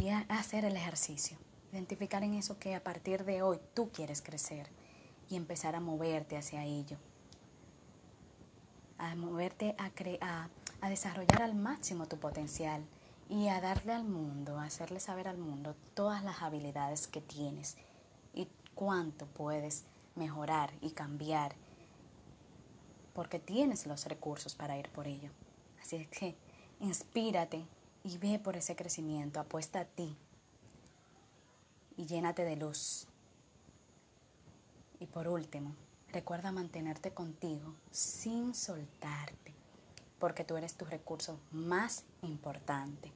y 0.00 0.08
hacer 0.08 0.64
el 0.64 0.76
ejercicio. 0.76 1.38
Identificar 1.72 2.22
en 2.22 2.34
eso 2.34 2.58
que 2.58 2.74
a 2.74 2.84
partir 2.84 3.24
de 3.24 3.42
hoy 3.42 3.58
tú 3.74 3.90
quieres 3.90 4.20
crecer 4.20 4.68
y 5.28 5.36
empezar 5.36 5.74
a 5.74 5.80
moverte 5.80 6.36
hacia 6.36 6.64
ello. 6.64 6.98
A 8.98 9.14
moverte 9.14 9.74
a, 9.78 9.90
a, 10.20 10.48
a 10.80 10.90
desarrollar 10.90 11.42
al 11.42 11.54
máximo 11.54 12.06
tu 12.06 12.18
potencial 12.18 12.84
y 13.30 13.48
a 13.48 13.60
darle 13.60 13.92
al 13.92 14.04
mundo, 14.04 14.58
a 14.58 14.64
hacerle 14.64 15.00
saber 15.00 15.28
al 15.28 15.38
mundo 15.38 15.74
todas 15.94 16.22
las 16.22 16.42
habilidades 16.42 17.06
que 17.06 17.20
tienes 17.20 17.76
y 18.34 18.48
cuánto 18.74 19.26
puedes 19.26 19.84
mejorar 20.16 20.72
y 20.82 20.90
cambiar 20.90 21.54
porque 23.14 23.38
tienes 23.38 23.86
los 23.86 24.06
recursos 24.06 24.54
para 24.54 24.78
ir 24.78 24.88
por 24.90 25.06
ello. 25.06 25.30
Así 25.82 25.96
es 25.96 26.08
que 26.08 26.36
inspírate 26.80 27.64
y 28.04 28.18
ve 28.18 28.38
por 28.38 28.56
ese 28.56 28.76
crecimiento, 28.76 29.40
apuesta 29.40 29.80
a 29.80 29.84
ti 29.84 30.16
y 31.96 32.06
llénate 32.06 32.44
de 32.44 32.56
luz. 32.56 33.06
Y 34.98 35.06
por 35.06 35.28
último, 35.28 35.74
recuerda 36.12 36.52
mantenerte 36.52 37.12
contigo 37.12 37.74
sin 37.90 38.54
soltarte, 38.54 39.54
porque 40.18 40.44
tú 40.44 40.56
eres 40.56 40.74
tu 40.74 40.84
recurso 40.84 41.38
más 41.50 42.04
importante. 42.22 43.12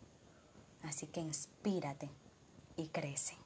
Así 0.83 1.07
que 1.07 1.21
inspírate 1.21 2.11
y 2.77 2.89
crece. 2.89 3.44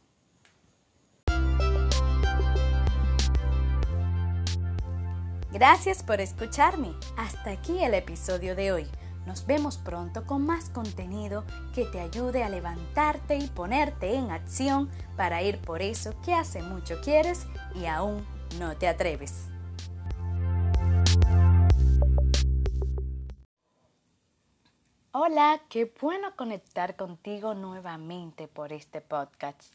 Gracias 5.50 6.02
por 6.02 6.20
escucharme. 6.20 6.92
Hasta 7.16 7.52
aquí 7.52 7.82
el 7.82 7.94
episodio 7.94 8.54
de 8.54 8.70
hoy. 8.70 8.86
Nos 9.24 9.46
vemos 9.46 9.78
pronto 9.78 10.26
con 10.26 10.44
más 10.44 10.68
contenido 10.68 11.42
que 11.74 11.86
te 11.86 12.00
ayude 12.00 12.42
a 12.44 12.50
levantarte 12.50 13.36
y 13.36 13.46
ponerte 13.46 14.14
en 14.14 14.30
acción 14.30 14.90
para 15.16 15.42
ir 15.42 15.58
por 15.58 15.80
eso 15.80 16.14
que 16.22 16.34
hace 16.34 16.60
mucho 16.60 17.00
quieres 17.02 17.46
y 17.74 17.86
aún 17.86 18.26
no 18.58 18.76
te 18.76 18.88
atreves. 18.88 19.48
Hola, 25.12 25.62
qué 25.70 25.90
bueno 25.98 26.36
conectar 26.36 26.94
contigo 26.94 27.54
nuevamente 27.54 28.48
por 28.48 28.74
este 28.74 29.00
podcast 29.00 29.74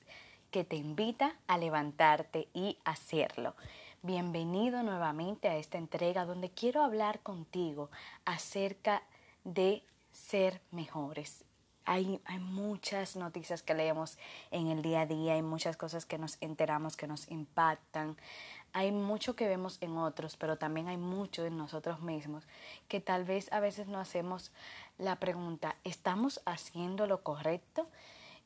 que 0.51 0.63
te 0.63 0.75
invita 0.75 1.36
a 1.48 1.58
levantarte 1.58 2.48
y 2.53 2.77
hacerlo. 2.86 3.56
Bienvenido 4.05 4.83
nuevamente 4.83 5.48
a 5.48 5.55
esta 5.55 5.77
entrega 5.77 6.25
donde 6.25 6.50
quiero 6.50 6.83
hablar 6.83 7.22
contigo 7.22 7.89
acerca 8.25 9.01
de 9.45 9.81
ser 10.12 10.60
mejores. 10.72 11.45
Hay, 11.86 12.19
hay, 12.25 12.39
muchas 12.39 13.15
noticias 13.15 13.63
que 13.63 13.74
leemos 13.74 14.17
en 14.51 14.67
el 14.67 14.81
día 14.81 15.01
a 15.01 15.05
día, 15.05 15.36
hay 15.36 15.41
muchas 15.41 15.77
cosas 15.77 16.05
que 16.05 16.17
nos 16.17 16.38
enteramos 16.41 16.98
que 16.98 17.07
nos 17.07 17.31
impactan, 17.31 18.17
hay 18.74 18.91
mucho 18.91 19.38
que 19.38 19.48
vemos 19.48 19.77
en 19.79 19.95
otros, 19.98 20.36
pero 20.36 20.57
también 20.57 20.89
hay 20.89 20.98
mucho 20.98 21.45
en 21.45 21.55
nosotros 21.55 22.01
mismos 22.01 22.43
que 22.89 23.00
tal 23.00 23.24
vez 23.24 23.53
a 23.53 23.62
veces 23.62 23.88
no 23.88 24.00
hacemos 24.00 24.51
la 24.98 25.15
pregunta, 25.15 25.77
¿estamos 25.86 26.41
haciendo 26.43 27.07
lo 27.07 27.24
correcto? 27.24 27.88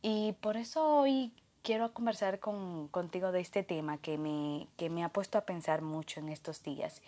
Y 0.03 0.33
por 0.33 0.55
eso 0.55 0.87
hoy 0.99 1.33
quiero 1.67 1.91
conversar 1.91 2.39
con, 2.39 2.87
contigo 2.87 3.33
de 3.33 3.41
este 3.41 3.61
tema 3.61 3.97
que 3.97 4.17
me, 4.17 4.69
que 4.77 4.89
me 4.89 5.03
ha 5.03 5.09
puesto 5.09 5.37
a 5.37 5.41
pensar 5.41 5.81
mucho 5.81 6.21
en 6.21 6.29
estos 6.29 6.63
días 6.63 7.01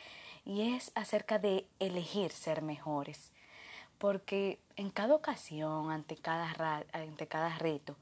y 0.44 0.76
es 0.76 0.92
acerca 0.96 1.40
de 1.40 1.66
elegir 1.80 2.34
ser 2.34 2.62
mejores. 2.62 3.32
Porque 4.00 4.60
en 4.76 4.90
cada 4.90 5.16
ocasión, 5.16 5.92
ante 5.92 6.18
cada, 6.18 6.84
ante 6.92 7.26
cada 7.26 7.58
reto, 7.58 7.96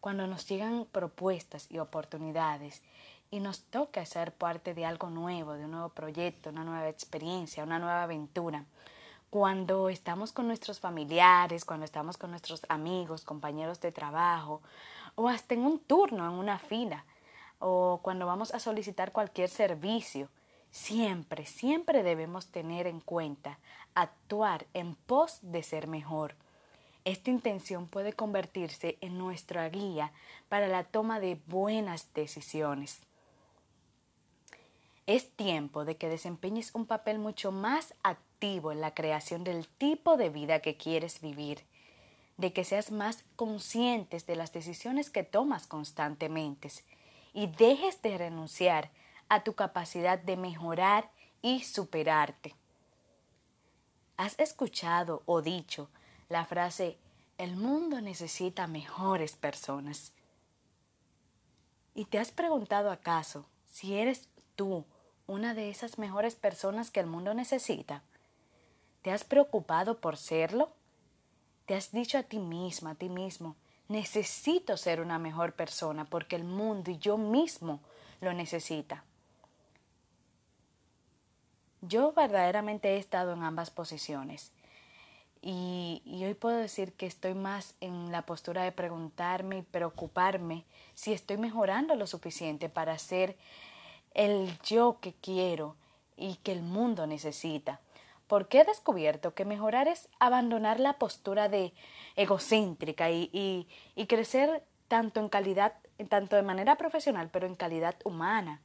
cuando 0.00 0.26
nos 0.26 0.48
llegan 0.48 0.86
propuestas 0.86 1.68
y 1.70 1.78
oportunidades 1.78 2.82
y 3.30 3.38
nos 3.38 3.60
toca 3.60 4.04
ser 4.06 4.32
parte 4.32 4.74
de 4.74 4.86
algo 4.86 5.08
nuevo, 5.08 5.52
de 5.52 5.66
un 5.66 5.70
nuevo 5.70 5.90
proyecto, 5.90 6.50
una 6.50 6.64
nueva 6.64 6.88
experiencia, 6.88 7.62
una 7.62 7.78
nueva 7.78 8.02
aventura, 8.02 8.64
cuando 9.30 9.88
estamos 9.88 10.32
con 10.32 10.48
nuestros 10.48 10.80
familiares, 10.80 11.64
cuando 11.64 11.84
estamos 11.84 12.16
con 12.16 12.30
nuestros 12.30 12.66
amigos, 12.68 13.24
compañeros 13.24 13.80
de 13.80 13.92
trabajo, 13.92 14.62
o 15.16 15.28
hasta 15.28 15.54
en 15.54 15.66
un 15.66 15.80
turno, 15.80 16.24
en 16.24 16.38
una 16.38 16.58
fila, 16.58 17.04
o 17.58 18.00
cuando 18.02 18.26
vamos 18.26 18.54
a 18.54 18.60
solicitar 18.60 19.12
cualquier 19.12 19.48
servicio 19.48 20.28
siempre, 20.70 21.46
siempre 21.46 22.02
debemos 22.02 22.48
tener 22.48 22.86
en 22.86 23.00
cuenta 23.00 23.58
actuar 23.94 24.66
en 24.74 24.94
pos 24.94 25.38
de 25.42 25.62
ser 25.62 25.88
mejor. 25.88 26.36
Esta 27.04 27.30
intención 27.30 27.86
puede 27.86 28.12
convertirse 28.12 28.98
en 29.00 29.16
nuestra 29.16 29.68
guía 29.68 30.12
para 30.48 30.68
la 30.68 30.84
toma 30.84 31.18
de 31.20 31.40
buenas 31.46 32.12
decisiones. 32.14 33.06
Es 35.06 35.30
tiempo 35.30 35.84
de 35.84 35.96
que 35.96 36.08
desempeñes 36.08 36.74
un 36.74 36.84
papel 36.84 37.20
mucho 37.20 37.52
más 37.52 37.94
activo 38.02 38.72
en 38.72 38.80
la 38.80 38.92
creación 38.92 39.44
del 39.44 39.68
tipo 39.68 40.16
de 40.16 40.30
vida 40.30 40.60
que 40.60 40.76
quieres 40.76 41.20
vivir, 41.20 41.62
de 42.36 42.52
que 42.52 42.64
seas 42.64 42.90
más 42.90 43.24
conscientes 43.36 44.26
de 44.26 44.36
las 44.36 44.52
decisiones 44.52 45.10
que 45.10 45.22
tomas 45.22 45.66
constantemente 45.66 46.70
y 47.32 47.46
dejes 47.46 48.02
de 48.02 48.18
renunciar 48.18 48.90
a 49.28 49.42
tu 49.42 49.54
capacidad 49.54 50.18
de 50.18 50.36
mejorar 50.36 51.10
y 51.42 51.62
superarte. 51.62 52.54
¿Has 54.16 54.38
escuchado 54.38 55.22
o 55.26 55.42
dicho 55.42 55.90
la 56.28 56.44
frase 56.44 56.98
el 57.38 57.56
mundo 57.56 58.00
necesita 58.00 58.66
mejores 58.66 59.36
personas? 59.36 60.12
¿Y 61.94 62.06
te 62.06 62.18
has 62.18 62.30
preguntado 62.30 62.90
acaso 62.90 63.46
si 63.70 63.94
eres 63.94 64.28
tú 64.54 64.84
una 65.26 65.54
de 65.54 65.70
esas 65.70 65.98
mejores 65.98 66.34
personas 66.34 66.90
que 66.90 67.00
el 67.00 67.06
mundo 67.06 67.34
necesita? 67.34 68.02
¿Te 69.02 69.10
has 69.10 69.24
preocupado 69.24 70.00
por 70.00 70.16
serlo? 70.16 70.72
¿Te 71.66 71.74
has 71.74 71.90
dicho 71.90 72.16
a 72.16 72.22
ti 72.22 72.38
misma, 72.38 72.92
a 72.92 72.94
ti 72.94 73.08
mismo, 73.08 73.56
necesito 73.88 74.76
ser 74.76 75.00
una 75.00 75.18
mejor 75.18 75.52
persona 75.52 76.04
porque 76.04 76.36
el 76.36 76.44
mundo 76.44 76.92
y 76.92 76.98
yo 76.98 77.18
mismo 77.18 77.80
lo 78.20 78.32
necesita? 78.32 79.04
Yo 81.82 82.12
verdaderamente 82.12 82.94
he 82.94 82.98
estado 82.98 83.32
en 83.32 83.42
ambas 83.42 83.70
posiciones 83.70 84.52
y, 85.42 86.02
y, 86.04 86.24
hoy 86.24 86.34
puedo 86.34 86.56
decir 86.56 86.92
que 86.92 87.06
estoy 87.06 87.34
más 87.34 87.74
en 87.80 88.10
la 88.10 88.22
postura 88.22 88.64
de 88.64 88.72
preguntarme 88.72 89.58
y 89.58 89.62
preocuparme 89.62 90.64
si 90.94 91.12
estoy 91.12 91.36
mejorando 91.36 91.94
lo 91.94 92.06
suficiente 92.06 92.68
para 92.68 92.98
ser 92.98 93.36
el 94.14 94.58
yo 94.62 94.98
que 95.00 95.12
quiero 95.12 95.76
y 96.16 96.36
que 96.36 96.52
el 96.52 96.62
mundo 96.62 97.06
necesita. 97.06 97.80
Porque 98.26 98.60
he 98.60 98.64
descubierto 98.64 99.34
que 99.34 99.44
mejorar 99.44 99.88
es 99.88 100.08
abandonar 100.18 100.80
la 100.80 100.94
postura 100.94 101.48
de 101.48 101.72
egocéntrica 102.16 103.10
y, 103.10 103.68
crecer 104.08 104.64
tanto 104.88 105.20
en 105.20 105.28
calidad, 105.28 105.74
tanto 106.08 106.36
de 106.36 106.42
manera 106.42 106.76
profesional, 106.76 107.28
pero 107.32 107.46
en 107.46 107.54
calidad 107.54 107.96
humana, 108.04 108.62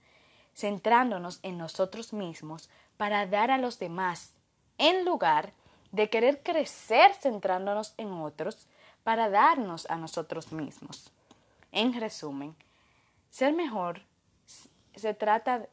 centrándonos 0.55 1.39
en 1.43 1.57
nosotros 1.57 2.13
mismos 2.13 2.69
para 2.97 3.25
dar 3.27 3.51
a 3.51 3.57
los 3.57 3.79
demás, 3.79 4.33
en 4.77 5.05
lugar 5.05 5.53
de 5.91 6.09
querer 6.09 6.41
crecer 6.41 7.13
centrándonos 7.13 7.93
en 7.97 8.11
otros 8.13 8.67
para 9.03 9.29
darnos 9.29 9.89
a 9.89 9.95
nosotros 9.97 10.51
mismos. 10.51 11.11
En 11.71 11.93
resumen, 11.99 12.55
ser 13.29 13.53
mejor 13.53 14.01
se 14.95 15.13
trata 15.13 15.67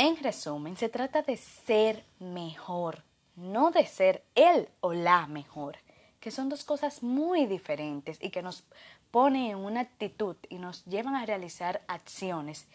en 0.00 0.16
resumen, 0.16 0.78
se 0.78 0.88
trata 0.88 1.20
de 1.20 1.36
ser 1.36 2.06
mejor, 2.20 3.02
no 3.36 3.70
de 3.70 3.84
ser 3.84 4.24
él 4.34 4.66
o 4.80 4.94
la 4.94 5.26
mejor, 5.26 5.76
que 6.20 6.30
son 6.30 6.48
dos 6.48 6.64
cosas 6.64 7.02
muy 7.02 7.44
diferentes 7.44 8.16
y 8.22 8.30
que 8.30 8.40
nos 8.40 8.64
ponen 9.10 9.50
en 9.50 9.56
una 9.58 9.80
actitud 9.80 10.36
y 10.48 10.56
nos 10.56 10.86
llevan 10.86 11.16
a 11.16 11.26
realizar 11.26 11.82
acciones 11.86 12.66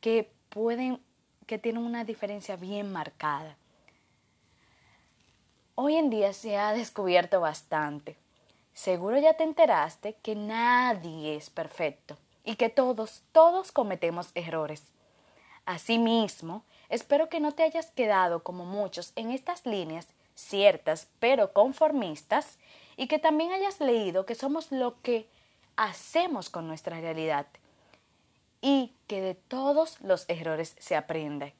que 0.00 0.32
pueden, 0.48 0.98
que 1.46 1.58
tienen 1.58 1.84
una 1.84 2.04
diferencia 2.04 2.56
bien 2.56 2.90
marcada. 2.90 3.58
Hoy 5.74 5.96
en 5.96 6.08
día 6.08 6.32
se 6.32 6.56
ha 6.56 6.72
descubierto 6.72 7.38
bastante. 7.42 8.16
Seguro 8.72 9.18
ya 9.18 9.34
te 9.34 9.44
enteraste 9.44 10.14
que 10.22 10.36
nadie 10.36 11.36
es 11.36 11.50
perfecto 11.50 12.16
y 12.44 12.56
que 12.56 12.70
todos, 12.70 13.24
todos 13.32 13.72
cometemos 13.72 14.30
errores. 14.34 14.90
Asimismo, 15.66 16.64
espero 16.88 17.28
que 17.28 17.40
no 17.40 17.52
te 17.52 17.62
hayas 17.62 17.90
quedado 17.90 18.42
como 18.42 18.64
muchos 18.64 19.12
en 19.16 19.30
estas 19.30 19.64
líneas 19.66 20.08
ciertas 20.34 21.08
pero 21.18 21.52
conformistas 21.52 22.58
y 22.96 23.06
que 23.06 23.18
también 23.18 23.52
hayas 23.52 23.80
leído 23.80 24.26
que 24.26 24.34
somos 24.34 24.72
lo 24.72 25.00
que 25.02 25.28
hacemos 25.76 26.50
con 26.50 26.66
nuestra 26.66 27.00
realidad 27.00 27.46
y 28.60 28.92
que 29.06 29.20
de 29.20 29.34
todos 29.34 30.00
los 30.00 30.28
errores 30.28 30.76
se 30.78 30.96
aprende. 30.96 31.54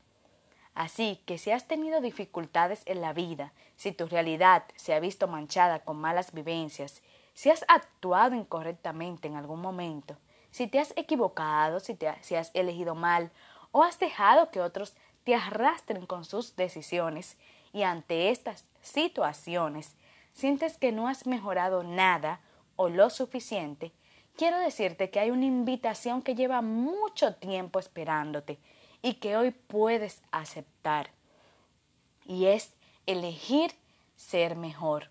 Así 0.74 1.20
que 1.26 1.36
si 1.38 1.50
has 1.50 1.66
tenido 1.68 2.00
dificultades 2.00 2.82
en 2.86 3.00
la 3.00 3.12
vida, 3.12 3.52
si 3.76 3.92
tu 3.92 4.06
realidad 4.06 4.64
se 4.76 4.94
ha 4.94 5.00
visto 5.00 5.28
manchada 5.28 5.80
con 5.80 5.98
malas 5.98 6.32
vivencias, 6.32 7.02
si 7.34 7.50
has 7.50 7.64
actuado 7.68 8.34
incorrectamente 8.34 9.28
en 9.28 9.36
algún 9.36 9.60
momento, 9.60 10.16
si 10.50 10.66
te 10.66 10.78
has 10.78 10.92
equivocado, 10.96 11.80
si, 11.80 11.94
te, 11.94 12.08
has 12.08 12.50
elegido 12.54 12.94
mal 12.94 13.30
o 13.72 13.82
has 13.82 13.98
dejado 13.98 14.50
que 14.50 14.61
otros 14.61 14.94
te 15.24 15.35
arrastren 15.35 16.06
con 16.06 16.24
sus 16.24 16.56
decisiones 16.56 17.37
y 17.72 17.82
ante 17.82 18.30
estas 18.30 18.64
situaciones 18.80 19.96
sientes 20.32 20.78
que 20.78 20.92
no 20.92 21.08
has 21.08 21.26
mejorado 21.26 21.82
nada 21.82 22.40
o 22.76 22.88
lo 22.88 23.11
suficiente, 23.11 23.92
quiero 24.37 24.58
decirte 24.58 25.11
que 25.11 25.20
hay 25.20 25.30
una 25.30 25.44
invitación 25.44 26.22
que 26.22 26.35
lleva 26.35 26.62
mucho 26.62 27.35
tiempo 27.35 27.78
esperándote 27.78 28.58
y 29.02 29.14
que 29.14 29.37
hoy 29.37 29.50
puedes 29.50 30.22
aceptar. 30.30 31.11
Y 32.24 32.46
es 32.46 32.74
elegir 33.06 33.72
ser 34.16 34.56
mejor. 34.56 35.11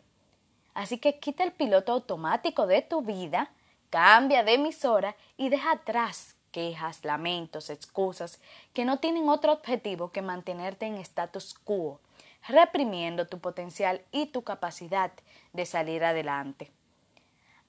Así 0.73 0.97
que 0.97 1.19
quita 1.19 1.43
el 1.43 1.51
piloto 1.51 1.91
automático 1.91 2.65
de 2.65 2.81
tu 2.81 3.01
vida 3.01 3.51
Cambia 3.91 4.45
de 4.45 4.53
emisora 4.53 5.17
y 5.35 5.49
deja 5.49 5.73
atrás 5.73 6.37
quejas, 6.51 7.03
lamentos, 7.03 7.69
excusas 7.69 8.39
que 8.73 8.85
no 8.85 8.99
tienen 8.99 9.29
otro 9.29 9.53
objetivo 9.53 10.11
que 10.11 10.21
mantenerte 10.21 10.85
en 10.85 10.97
status 10.97 11.53
quo, 11.53 11.99
reprimiendo 12.47 13.27
tu 13.27 13.39
potencial 13.39 14.01
y 14.11 14.27
tu 14.27 14.43
capacidad 14.43 15.11
de 15.53 15.65
salir 15.65 16.03
adelante. 16.03 16.71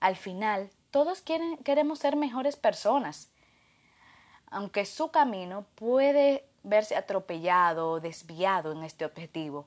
Al 0.00 0.16
final, 0.16 0.70
todos 0.90 1.22
queremos 1.22 1.98
ser 1.98 2.16
mejores 2.16 2.56
personas, 2.56 3.30
aunque 4.50 4.84
su 4.84 5.10
camino 5.10 5.64
puede 5.76 6.44
verse 6.62 6.96
atropellado 6.96 7.90
o 7.90 8.00
desviado 8.00 8.72
en 8.72 8.82
este 8.82 9.04
objetivo. 9.04 9.66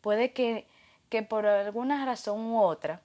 Puede 0.00 0.32
que, 0.32 0.66
que 1.08 1.22
por 1.22 1.46
alguna 1.46 2.04
razón 2.04 2.40
u 2.40 2.60
otra 2.60 3.00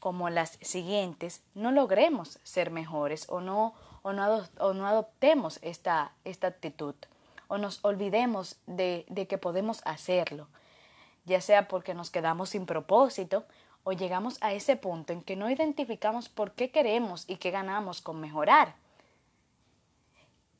como 0.00 0.30
las 0.30 0.58
siguientes, 0.62 1.42
no 1.54 1.70
logremos 1.70 2.40
ser 2.42 2.70
mejores 2.70 3.26
o 3.28 3.40
no, 3.40 3.74
o 4.02 4.12
no, 4.12 4.44
o 4.58 4.72
no 4.72 4.86
adoptemos 4.86 5.58
esta, 5.62 6.12
esta 6.24 6.46
actitud 6.46 6.94
o 7.48 7.58
nos 7.58 7.84
olvidemos 7.84 8.58
de, 8.66 9.04
de 9.08 9.26
que 9.26 9.38
podemos 9.38 9.82
hacerlo, 9.84 10.46
ya 11.24 11.40
sea 11.40 11.68
porque 11.68 11.94
nos 11.94 12.10
quedamos 12.10 12.50
sin 12.50 12.66
propósito 12.66 13.44
o 13.82 13.92
llegamos 13.92 14.38
a 14.40 14.52
ese 14.52 14.76
punto 14.76 15.12
en 15.12 15.22
que 15.22 15.36
no 15.36 15.50
identificamos 15.50 16.28
por 16.28 16.52
qué 16.52 16.70
queremos 16.70 17.24
y 17.28 17.36
qué 17.36 17.50
ganamos 17.50 18.00
con 18.00 18.20
mejorar. 18.20 18.74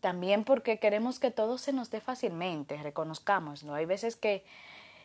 También 0.01 0.45
porque 0.45 0.79
queremos 0.79 1.21
que 1.21 1.31
todo 1.31 1.59
se 1.59 1.73
nos 1.73 1.91
dé 1.91 2.01
fácilmente, 2.01 2.83
reconozcámoslo. 2.83 3.75
Hay 3.75 3.85
veces 3.85 4.17
que 4.17 4.45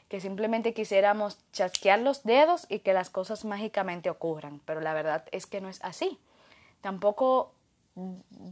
que 0.09 0.21
simplemente 0.21 0.73
quisiéramos 0.73 1.39
chasquear 1.51 1.99
los 1.99 2.23
dedos 2.23 2.67
y 2.69 2.79
que 2.79 2.93
las 2.93 3.09
cosas 3.09 3.43
mágicamente 3.43 4.09
ocurran, 4.09 4.61
pero 4.65 4.81
la 4.81 4.93
verdad 4.93 5.25
es 5.31 5.47
que 5.47 5.61
no 5.61 5.69
es 5.69 5.83
así. 5.83 6.19
Tampoco 6.81 7.51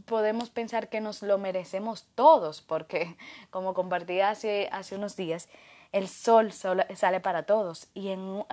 podemos 0.06 0.50
pensar 0.50 0.88
que 0.88 1.00
nos 1.00 1.22
lo 1.22 1.38
merecemos 1.38 2.06
todos, 2.14 2.62
porque 2.62 3.16
como 3.50 3.74
compartí 3.74 4.20
hace, 4.20 4.68
hace 4.72 4.96
unos 4.96 5.16
días, 5.16 5.48
el 5.92 6.08
sol 6.08 6.52
sale 6.52 7.20
para 7.20 7.44
todos 7.44 7.88
y 7.94 8.08
en, 8.08 8.44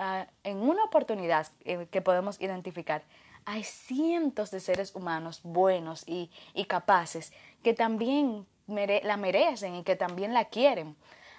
en 0.44 0.58
una 0.58 0.84
oportunidad 0.84 1.48
eh, 1.64 1.88
que 1.90 2.00
podemos 2.00 2.40
identificar, 2.40 3.02
hay 3.44 3.64
cientos 3.64 4.52
de 4.52 4.60
seres 4.60 4.94
humanos 4.94 5.40
buenos 5.42 6.04
y, 6.06 6.30
y 6.54 6.66
capaces 6.66 7.32
que 7.64 7.74
también 7.74 8.46
la 8.68 9.16
merecen 9.16 9.74
y 9.74 9.82
que 9.82 9.96
también 9.96 10.32
la 10.32 10.44
quieren. 10.44 10.94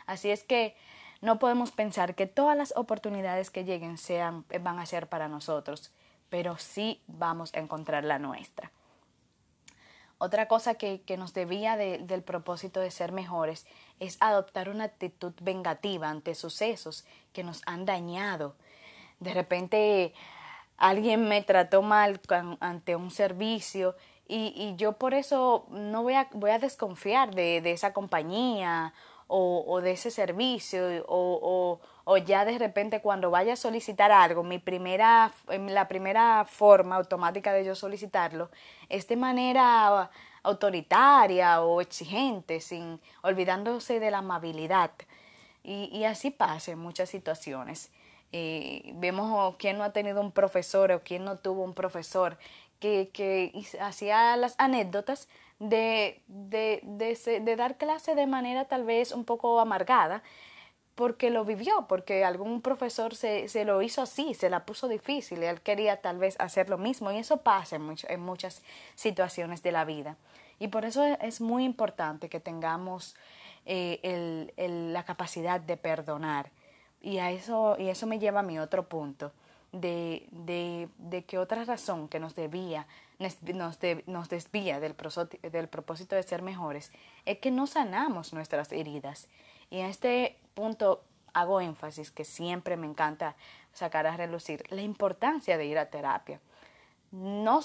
Así 0.06 0.30
es 0.30 0.44
que 0.44 0.76
no 1.22 1.40
podemos 1.40 1.72
pensar 1.72 2.16
que 2.16 2.28
todas 2.28 2.58
las 2.58 2.76
oportunidades 2.76 3.50
que 3.50 3.64
lleguen 3.64 3.98
sean, 3.98 4.44
van 4.62 4.80
a 4.80 4.86
ser 4.86 5.08
para 5.08 5.30
nosotros, 5.30 5.94
pero 6.30 6.58
sí 6.58 7.02
vamos 7.08 7.54
a 7.54 7.60
encontrar 7.60 8.04
la 8.04 8.20
nuestra. 8.20 8.72
Otra 10.18 10.48
cosa 10.48 10.76
que, 10.76 11.04
nos 11.18 11.34
debía 11.34 11.76
del 11.76 12.24
propósito 12.24 12.80
de 12.80 12.92
ser 12.92 13.12
mejores 13.12 13.66
es 14.00 14.18
adoptar 14.20 14.70
una 14.70 14.86
actitud 14.86 15.34
vengativa 15.42 16.10
ante 16.10 16.36
sucesos 16.36 17.06
que 17.34 17.44
nos 17.44 17.62
han 17.66 17.86
dañado. 17.86 18.56
De 19.20 19.34
repente 19.34 20.14
alguien 20.78 21.28
me 21.28 21.42
trató 21.42 21.82
mal 21.82 22.22
ante 22.60 22.96
un 22.96 23.12
servicio 23.12 23.96
y, 24.28 24.74
yo 24.78 24.94
por 24.94 25.14
eso 25.14 25.66
no 25.70 26.04
voy 26.04 26.14
a, 26.14 26.30
voy 26.32 26.52
a 26.52 26.60
desconfiar 26.60 27.36
de, 27.36 27.62
de 27.62 27.72
esa 27.72 27.94
compañía 27.94 28.94
o, 29.36 29.82
de 29.82 29.92
ese 29.92 30.12
servicio 30.12 31.04
o, 31.08 31.80
o, 32.06 32.18
ya 32.18 32.46
de 32.46 32.60
repente 32.60 33.02
cuando 33.02 33.32
vaya 33.32 33.54
a 33.54 33.56
solicitar 33.56 34.12
algo, 34.12 34.44
mi 34.44 34.60
primera, 34.60 35.34
la 35.48 35.88
primera 35.88 36.46
forma 36.46 36.98
automática 36.98 37.52
de 37.52 37.66
yo 37.66 37.74
solicitarlo 37.74 38.52
es 38.90 39.08
de 39.08 39.16
manera 39.16 40.12
autoritaria 40.44 41.64
o 41.64 41.82
exigente, 41.82 42.62
sin 42.62 43.00
olvidándose 43.24 44.00
de 44.00 44.12
la 44.12 44.20
amabilidad. 44.20 44.92
Y, 45.64 45.90
y 45.92 46.04
así 46.04 46.30
pasa 46.30 46.72
en 46.72 46.80
muchas 46.80 47.10
situaciones. 47.10 47.92
Eh, 48.34 48.92
vemos 48.96 49.56
quién 49.58 49.78
no 49.78 49.84
ha 49.84 49.94
tenido 49.94 50.22
un 50.22 50.32
profesor 50.32 50.92
o 50.92 51.02
quién 51.02 51.24
no 51.24 51.38
tuvo 51.38 51.64
un 51.64 51.74
profesor 51.74 52.38
que, 52.80 53.10
que 53.14 53.52
hacía 53.80 54.36
las 54.38 54.56
anécdotas 54.60 55.28
de, 55.70 56.22
de, 56.28 56.82
de, 57.42 57.56
dar 57.56 57.78
clase 57.78 58.16
de 58.16 58.28
manera 58.28 58.66
tal 58.66 58.84
vez 58.84 59.12
un 59.12 59.24
poco 59.24 59.60
amargada, 59.60 60.24
porque 60.96 61.30
lo 61.30 61.46
vivió, 61.46 61.88
porque 61.88 62.24
algún 62.24 62.62
profesor 62.62 63.16
se, 63.16 63.48
se 63.48 63.66
lo 63.66 63.82
hizo 63.82 64.02
así, 64.02 64.34
se 64.34 64.50
la 64.50 64.66
puso 64.66 64.88
difícil 64.88 65.42
y 65.42 65.46
él 65.46 65.62
quería 65.62 66.02
tal 66.02 66.20
vez 66.20 66.36
hacer 66.40 66.70
lo 66.70 66.78
mismo 66.78 67.12
y 67.12 67.18
eso 67.18 67.38
pasa 67.38 67.78
en, 67.78 67.96
en 68.08 68.20
muchas 68.20 68.62
situaciones 68.96 69.64
de 69.64 69.72
la 69.72 69.86
vida. 69.86 70.18
Y 70.60 70.68
por 70.68 70.86
eso 70.86 71.04
es 71.04 71.42
muy 71.42 71.64
importante 71.64 72.30
que 72.30 72.40
tengamos 72.40 73.16
eh, 73.66 74.52
la 74.58 75.04
capacidad 75.04 75.60
de 75.60 75.78
perdonar. 75.78 76.52
Y, 77.02 77.18
a 77.18 77.32
eso, 77.32 77.76
y 77.80 77.90
eso 77.90 78.08
me 78.08 78.20
lleva 78.20 78.42
a 78.42 78.44
mi 78.44 78.60
otro 78.60 78.88
punto, 78.88 79.34
de, 79.72 80.28
de, 80.32 80.88
de 80.98 81.26
que 81.26 81.38
otra 81.38 81.66
razón 81.66 82.08
que 82.08 82.20
nos 82.20 82.36
debía, 82.36 82.88
nos, 83.20 84.30
desvía 84.30 84.80
del, 84.80 84.94
propósito 84.94 86.16
de 86.16 86.24
ser 86.24 86.42
mejores, 86.42 86.92
es 87.26 87.40
que 87.40 87.52
no 87.52 87.68
sanamos 87.68 88.34
nuestras 88.34 88.72
heridas. 88.72 89.28
Y 89.70 89.80
en 89.80 89.88
este 89.88 90.38
punto 90.54 91.04
hago 91.34 91.62
énfasis 91.62 92.12
que 92.12 92.26
siempre 92.26 92.78
me 92.78 92.88
encanta 92.88 93.36
sacar 93.74 94.08
a 94.08 94.18
relucir 94.18 94.64
la 94.70 94.82
importancia 94.82 95.58
de 95.58 95.66
ir 95.66 95.78
a 95.78 95.90
terapia 95.90 96.40
no 97.14 97.62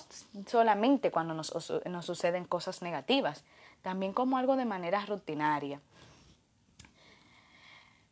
solamente 0.47 1.11
cuando 1.11 1.33
nos, 1.33 1.47
suceden 1.47 2.45
cosas 2.45 2.83
negativas, 2.83 3.45
también 3.81 4.13
como 4.13 4.37
algo 4.37 4.57
de 4.57 4.67
manera 4.67 5.01
rutinaria. 5.07 5.81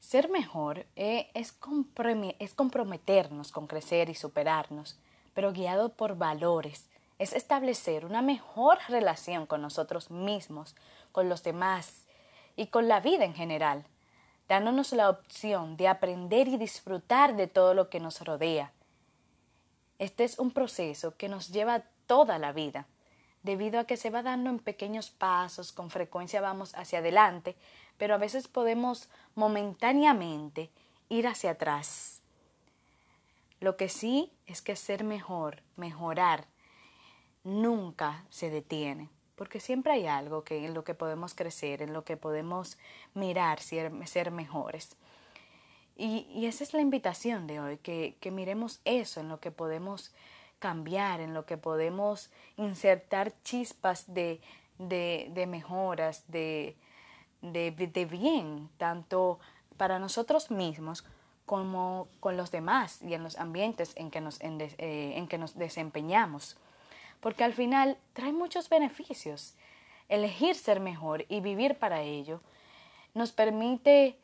Ser 0.01 0.31
mejor 0.31 0.87
eh, 0.97 1.31
es 1.35 1.53
comprometernos 1.53 3.53
con 3.53 3.67
crecer 3.67 4.09
y 4.09 4.15
superarnos, 4.15 4.99
pero 5.35 5.53
guiado 5.53 5.91
por 5.91 6.17
valores. 6.17 6.89
Es 7.19 7.33
establecer 7.33 8.05
una 8.05 8.23
mejor 8.23 8.79
relación 8.89 9.47
con 9.47 9.63
nosotros 9.63 10.11
mismos, 10.11 10.75
con 11.13 11.29
los 11.29 11.43
demás 11.43 12.07
y 12.57 12.67
con 12.67 12.89
la 12.89 13.01
vida 13.01 13.25
en 13.25 13.35
general, 13.35 13.85
dándonos 14.49 14.93
la 14.93 15.11
opción 15.11 15.77
de 15.77 15.89
aprender 15.89 16.49
y 16.49 16.57
disfrutar 16.57 17.37
de 17.37 17.47
todo 17.47 17.75
lo 17.75 17.89
que 17.89 18.01
nos 18.01 18.21
rodea 18.21 18.73
este 19.99 20.25
es 20.25 20.39
un 20.39 20.51
proceso 20.51 21.17
que 21.17 21.29
nos 21.29 21.49
lleva 21.49 21.83
toda 22.07 22.39
la 22.39 22.53
vida, 22.53 22.87
debido 23.43 23.81
a 23.81 23.85
que 23.85 23.97
se 23.97 24.11
va 24.11 24.23
dando 24.23 24.51
en 24.51 24.59
pequeños 24.59 25.11
pasos, 25.11 25.73
con 25.73 25.91
frecuencia 25.91 26.41
vamos 26.41 26.75
hacia 26.75 26.99
adelante, 26.99 27.57
pero 27.97 28.15
a 28.15 28.19
veces 28.19 28.49
podemos 28.49 29.09
momentáneamente 29.35 30.71
ir 31.09 31.27
hacia 31.27 31.53
atrás. 31.53 32.21
Lo 33.61 33.77
que 33.77 33.89
sí 33.89 34.33
es 34.47 34.61
que 34.61 34.77
ser 34.77 35.03
mejor, 35.03 35.63
mejorar, 35.77 36.47
nunca 37.47 38.25
se 38.29 38.51
detiene, 38.51 39.09
porque 39.37 39.61
siempre 39.61 39.93
hay 39.93 40.07
algo 40.09 40.43
en 40.51 40.75
lo 40.75 40.83
que 40.83 40.95
podemos 40.95 41.33
crecer, 41.33 41.81
en 41.81 41.93
lo 41.93 42.05
que 42.05 42.17
podemos 42.17 42.77
mirar, 43.15 43.61
ser, 43.61 43.93
ser 44.09 44.33
mejores. 44.33 44.97
Y, 45.97 46.45
esa 46.45 46.65
es 46.65 46.75
la 46.75 46.81
invitación 46.81 47.47
de 47.47 47.61
hoy, 47.61 47.79
que, 47.79 48.17
que 48.21 48.33
miremos 48.33 48.81
eso, 48.85 49.21
en 49.21 49.29
lo 49.29 49.39
que 49.39 49.53
podemos 49.53 50.13
cambiar, 50.59 51.21
en 51.21 51.35
lo 51.35 51.47
que 51.47 51.57
podemos 51.57 52.31
insertar 52.57 53.33
chispas 53.45 54.13
de, 54.13 54.41
de, 54.79 55.31
de 55.33 55.47
mejoras, 55.47 56.25
de, 56.27 56.77
de, 57.43 57.71
de, 57.71 58.05
bien, 58.07 58.69
tanto 58.77 59.39
para 59.77 60.01
nosotros 60.01 60.51
mismos 60.51 61.05
como 61.47 62.09
con 62.19 62.37
los 62.37 62.51
demás 62.51 63.01
y 63.03 63.15
en 63.15 63.23
los 63.23 63.39
ambientes 63.39 63.93
en 63.95 64.11
que 64.11 64.21
nos, 64.21 64.41
en, 64.41 64.61
eh, 64.61 65.13
en 65.15 65.29
que 65.29 65.39
nos 65.39 65.57
desempeñamos. 65.57 66.57
Porque 67.21 67.45
al 67.45 67.53
final 67.53 67.99
trae 68.13 68.33
muchos 68.33 68.69
beneficios. 68.69 69.55
Elegir 70.09 70.55
ser 70.55 70.81
mejor 70.81 71.25
y 71.29 71.41
vivir 71.41 71.79
para 71.79 72.03
ello 72.03 72.41
nos 73.15 73.33
permite 73.33 74.19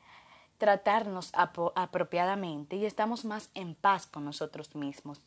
tratarnos 0.58 1.32
apropiadamente 1.34 2.76
y 2.76 2.86
estamos 2.86 3.24
más 3.24 3.50
en 3.54 3.74
paz 3.74 4.06
con 4.06 4.24
nosotros 4.24 4.76
mismos. 4.76 5.20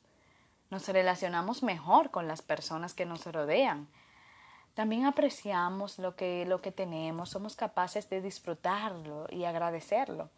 Nos 0.70 0.88
relacionamos 0.88 1.62
mejor 1.62 2.10
con 2.10 2.28
las 2.28 2.42
personas 2.42 2.94
que 2.94 3.06
nos 3.06 3.26
rodean. 3.26 3.88
También 4.76 5.06
apreciamos 5.06 6.00
lo 6.00 6.16
que, 6.16 6.46
lo 6.46 6.62
que 6.62 6.72
tenemos, 6.72 7.30
somos 7.30 7.56
capaces 7.56 8.10
de 8.10 8.22
disfrutarlo 8.22 9.28
y 9.30 9.46
agradecerlo. 9.46 10.30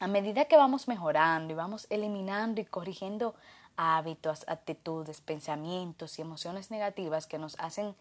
A 0.00 0.06
medida 0.06 0.46
que 0.46 0.56
vamos 0.56 0.88
mejorando 0.88 1.52
y 1.52 1.56
vamos 1.56 1.86
eliminando 1.90 2.60
y 2.60 2.64
corrigiendo 2.64 3.34
hábitos, 3.76 4.44
actitudes, 4.48 5.20
pensamientos 5.20 6.18
y 6.18 6.22
emociones 6.22 6.70
negativas 6.70 7.26
que 7.26 7.38
nos 7.38 7.58
hacen 7.58 7.94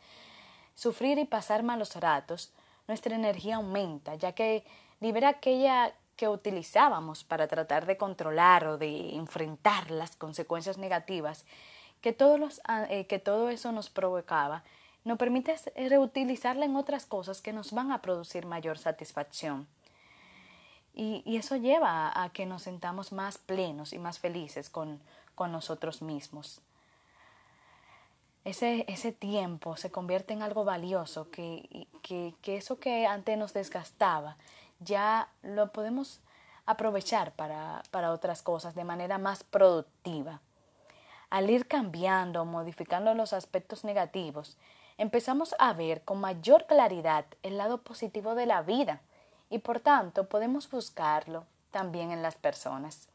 sufrir 0.75 1.17
y 1.17 1.25
pasar 1.25 1.63
malos 1.63 1.95
ratos, 1.95 2.51
nuestra 2.87 3.15
energía 3.15 3.57
aumenta, 3.57 4.15
ya 4.15 4.33
que 4.33 4.65
libera 4.99 5.29
aquella 5.29 5.93
que 6.15 6.27
utilizábamos 6.27 7.23
para 7.23 7.47
tratar 7.47 7.85
de 7.85 7.97
controlar 7.97 8.65
o 8.67 8.77
de 8.77 9.15
enfrentar 9.15 9.89
las 9.91 10.15
consecuencias 10.15 10.77
negativas 10.77 11.45
que, 12.01 12.15
ah, 12.65 12.85
eh, 12.89 13.05
que 13.07 13.19
todo 13.19 13.49
eso 13.49 13.71
nos 13.71 13.89
provocaba, 13.89 14.63
nos 15.05 15.17
permite 15.17 15.55
reutilizarla 15.75 16.65
en 16.65 16.75
otras 16.75 17.05
cosas 17.05 17.41
que 17.41 17.53
nos 17.53 17.71
van 17.71 17.91
a 17.91 18.01
producir 18.01 18.45
mayor 18.45 18.77
satisfacción. 18.77 19.67
Y, 20.93 21.23
y 21.25 21.37
eso 21.37 21.55
lleva 21.55 22.09
a, 22.09 22.23
a, 22.23 22.29
que 22.29 22.45
nos 22.45 22.63
sentamos 22.63 23.11
más 23.11 23.37
plenos 23.39 23.93
y 23.93 23.99
más 23.99 24.19
felices 24.19 24.69
con, 24.69 24.99
con 25.35 25.51
nosotros 25.51 26.01
mismos. 26.01 26.61
Ese, 28.45 28.85
ese, 28.89 29.13
tiempo 29.13 29.77
se 29.77 29.89
convierte 29.89 30.33
en 30.33 30.41
algo 30.41 30.65
valioso, 30.65 31.29
que, 31.31 31.87
que, 32.01 32.33
que 32.41 32.57
eso 32.57 32.77
que 32.77 33.05
antes 33.05 33.37
nos 33.37 33.53
desgastaba, 33.53 34.35
ya 34.81 35.29
lo 35.43 35.71
podemos 35.71 36.19
aprovechar 36.65 37.31
para, 37.31 37.83
para 37.91 38.11
otras 38.11 38.41
cosas 38.41 38.75
de 38.75 38.83
manera 38.83 39.17
más 39.17 39.43
productiva. 39.43 40.41
Al 41.29 41.49
ir 41.49 41.67
cambiando, 41.67 42.45
modificando 42.45 43.13
los 43.13 43.33
aspectos 43.33 43.83
negativos, 43.83 44.57
empezamos 44.97 45.55
a 45.57 45.73
ver 45.73 46.03
con 46.03 46.19
mayor 46.19 46.65
claridad 46.67 47.25
el 47.43 47.57
lado 47.57 47.81
positivo 47.81 48.35
de 48.35 48.45
la 48.45 48.61
vida 48.61 49.01
y 49.49 49.59
por 49.59 49.79
tanto 49.79 50.27
podemos 50.27 50.69
buscarlo 50.69 51.45
también 51.71 52.11
en 52.11 52.21
las 52.21 52.35
personas. 52.35 53.07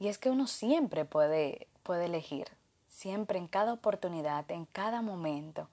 Y 0.00 0.08
es 0.08 0.18
que 0.18 0.30
uno 0.30 0.46
siempre 0.46 1.04
puede, 1.04 1.68
puede 1.82 2.06
elegir, 2.06 2.48
siempre 2.88 3.38
en 3.38 3.46
cada 3.46 3.74
oportunidad, 3.74 4.50
en 4.50 4.64
cada 4.64 5.02
momento, 5.02 5.68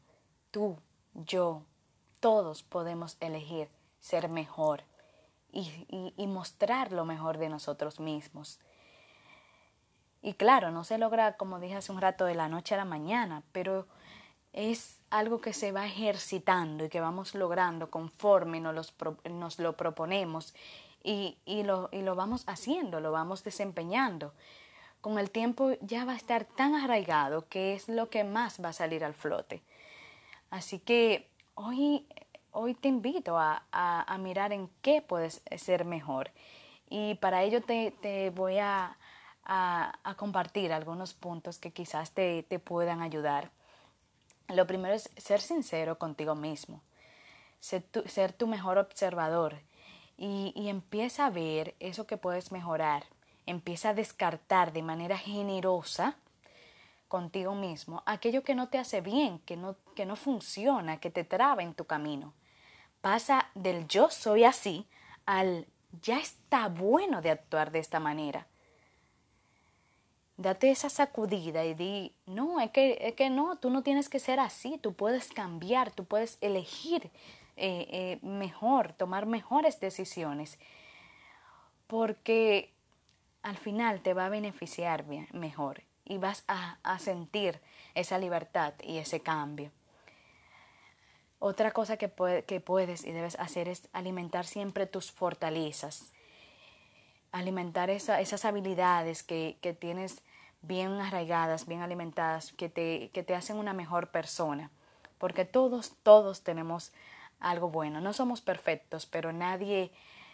tú, 0.52 0.78
yo, 1.14 1.64
todos 2.20 2.62
podemos 2.62 3.16
elegir 3.22 3.70
ser 4.02 4.28
mejor 4.28 4.84
y, 5.54 6.14
y, 6.18 6.28
mostrar 6.28 6.92
lo 6.92 7.06
mejor 7.06 7.38
de 7.38 7.48
nosotros 7.48 8.02
mismos. 8.02 8.60
Y 10.22 10.34
claro, 10.34 10.72
no 10.72 10.84
se 10.84 10.98
logra, 10.98 11.38
como 11.38 11.60
dije 11.60 11.76
hace 11.76 11.94
un 11.94 12.02
rato, 12.02 12.26
de 12.26 12.36
la 12.36 12.50
noche 12.50 12.76
a 12.76 12.80
la 12.80 12.86
mañana, 12.86 13.44
pero 13.54 13.88
es 14.52 15.00
algo 15.10 15.40
que 15.40 15.54
se 15.54 15.72
va 15.72 15.86
ejercitando 15.86 16.84
y 16.84 16.90
que 16.90 17.00
vamos 17.00 17.34
logrando 17.34 17.90
conforme 17.90 18.60
nos, 18.60 18.94
nos 19.30 19.60
lo 19.60 19.78
proponemos 19.78 20.54
y, 21.08 21.38
y, 21.46 21.64
lo, 21.64 21.88
y 21.94 22.02
lo 22.02 22.16
vamos 22.16 22.44
haciendo, 22.48 23.00
lo 23.00 23.14
vamos 23.14 23.46
desempeñando. 23.46 24.34
Con 25.00 25.18
el 25.18 25.32
tiempo 25.32 25.72
ya 25.80 26.04
va 26.04 26.12
a 26.12 26.18
estar 26.18 26.44
tan 26.44 26.76
arraigado 26.76 27.48
que 27.48 27.74
es 27.74 27.88
lo 27.88 28.10
que 28.10 28.26
más 28.26 28.62
va 28.62 28.70
a 28.70 28.74
salir 28.74 29.06
al 29.06 29.14
flote. 29.14 29.64
Así 30.50 30.80
que 30.80 31.30
hoy, 31.56 32.06
hoy 32.52 32.74
te 32.74 32.90
invito 32.90 33.38
a, 33.38 33.64
a, 33.72 34.18
mirar 34.18 34.52
en 34.52 34.70
qué 34.82 35.02
puedes 35.02 35.42
ser 35.56 35.86
mejor. 35.86 36.32
Y 36.90 37.16
para 37.16 37.42
ello 37.44 37.62
te, 37.62 37.92
te 38.02 38.30
voy 38.32 38.58
a, 38.58 38.98
a, 39.46 40.16
compartir 40.18 40.74
algunos 40.74 41.14
puntos 41.14 41.58
que 41.58 41.72
quizás 41.72 42.12
te, 42.12 42.44
te 42.44 42.60
puedan 42.60 43.02
ayudar. 43.02 43.52
Lo 44.50 44.68
primero 44.68 44.94
es 44.94 45.10
ser 45.16 45.40
sincero 45.40 45.98
contigo 45.98 46.36
mismo, 46.36 46.82
ser 47.62 47.84
tu, 47.84 48.02
ser 48.10 48.34
tu 48.34 48.46
mejor 48.46 48.78
observador 48.78 49.62
y, 50.18 50.68
empieza 50.68 51.28
a 51.28 51.30
ver 51.30 51.76
eso 51.80 52.08
que 52.08 52.18
puedes 52.18 52.52
mejorar. 52.52 53.06
Empieza 53.46 53.90
a 53.90 53.94
descartar 53.94 54.74
de 54.74 54.82
manera 54.82 55.18
generosa 55.18 56.18
contigo 57.08 57.56
mismo 57.56 58.04
aquello 58.06 58.44
que 58.44 58.56
no 58.56 58.68
te 58.68 58.80
hace 58.80 59.00
bien, 59.00 59.40
que 59.40 59.56
no, 59.56 59.78
que 59.96 60.06
no 60.06 60.16
funciona, 60.16 61.00
que 61.00 61.10
te 61.10 61.24
traba 61.24 61.64
en 61.64 61.74
tu 61.74 61.86
camino. 61.86 62.34
Pasa 63.00 63.50
del 63.56 63.88
yo 63.88 64.10
soy 64.10 64.44
así 64.44 64.86
al 65.26 65.68
ya 66.02 66.20
está 66.20 66.68
bueno 66.68 67.22
de 67.22 67.32
actuar 67.32 67.72
de 67.72 67.80
esta 67.80 68.00
manera. 68.00 68.48
Date 70.36 70.70
esa 70.70 70.90
sacudida 70.90 71.66
y 71.66 71.74
di, 71.74 72.14
no, 72.26 72.60
es 72.60 72.70
que, 72.72 72.98
es 73.02 73.16
que 73.16 73.30
no, 73.30 73.56
tú 73.56 73.70
no 73.70 73.82
tienes 73.82 74.10
que 74.10 74.20
ser 74.20 74.40
así, 74.40 74.78
tú 74.78 74.94
puedes 74.94 75.30
cambiar, 75.30 75.92
tú 75.92 76.06
puedes 76.06 76.38
elegir 76.42 77.10
eh, 77.58 77.88
eh, 77.90 78.20
mejor, 78.22 78.94
tomar 78.94 79.26
mejores 79.26 79.80
decisiones, 79.80 80.60
porque 81.88 82.74
al 83.42 83.58
final 83.58 84.02
te 84.02 84.14
va 84.14 84.28
a 84.28 84.30
beneficiar 84.30 85.06
mejor 85.34 85.84
y 86.06 86.18
vas 86.18 86.44
a, 86.48 86.78
a 86.84 87.00
sentir 87.00 87.60
esa 87.96 88.18
libertad 88.18 88.74
y 88.84 88.98
ese 88.98 89.22
cambio. 89.22 89.72
Otra 91.40 91.72
cosa 91.72 91.98
que, 91.98 92.12
que, 92.48 92.60
puedes 92.60 93.06
y 93.06 93.12
debes 93.12 93.40
hacer 93.40 93.68
es 93.70 93.90
alimentar 93.94 94.46
siempre 94.46 94.88
tus 94.88 95.12
fortalezas, 95.12 96.12
alimentar 97.32 97.92
esas 97.92 98.46
habilidades 98.46 99.22
que, 99.22 99.58
que, 99.62 99.74
tienes 99.74 100.24
bien 100.64 100.94
arraigadas, 100.94 101.68
bien 101.68 101.82
alimentadas, 101.82 102.54
que 102.54 102.70
te, 102.70 103.12
que 103.14 103.22
te 103.22 103.36
hacen 103.36 103.58
una 103.58 103.74
mejor 103.74 104.10
persona, 104.10 104.72
porque 105.20 105.46
todos, 105.46 105.94
todos 106.02 106.42
tenemos 106.42 106.92
algo 107.40 107.70
bueno. 107.70 108.02
No 108.02 108.14
somos 108.14 108.42
perfectos, 108.42 109.06
pero 109.06 109.34
nadie, 109.34 109.92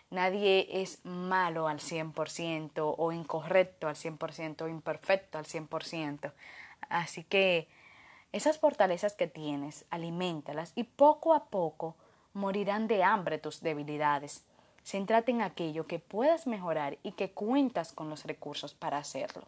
nadie 0.09 0.67
es 0.81 1.03
malo 1.05 1.67
al 1.67 1.79
100% 1.79 2.95
o 2.97 3.11
incorrecto 3.11 3.87
al 3.87 3.95
100% 3.95 4.61
o 4.61 4.67
imperfecto 4.67 5.37
al 5.37 5.45
100%. 5.45 6.31
Así 6.89 7.23
que 7.23 7.67
esas 8.31 8.57
fortalezas 8.57 9.13
que 9.13 9.27
tienes, 9.27 9.85
alimentalas 9.89 10.71
y 10.75 10.85
poco 10.85 11.33
a 11.33 11.45
poco 11.45 11.95
morirán 12.33 12.87
de 12.87 13.03
hambre 13.03 13.37
tus 13.37 13.61
debilidades. 13.61 14.43
Céntrate 14.83 15.31
en 15.31 15.41
aquello 15.41 15.87
que 15.87 15.99
puedas 15.99 16.47
mejorar 16.47 16.97
y 17.03 17.13
que 17.13 17.31
cuentas 17.31 17.93
con 17.93 18.09
los 18.09 18.25
recursos 18.25 18.73
para 18.73 18.97
hacerlo. 18.97 19.43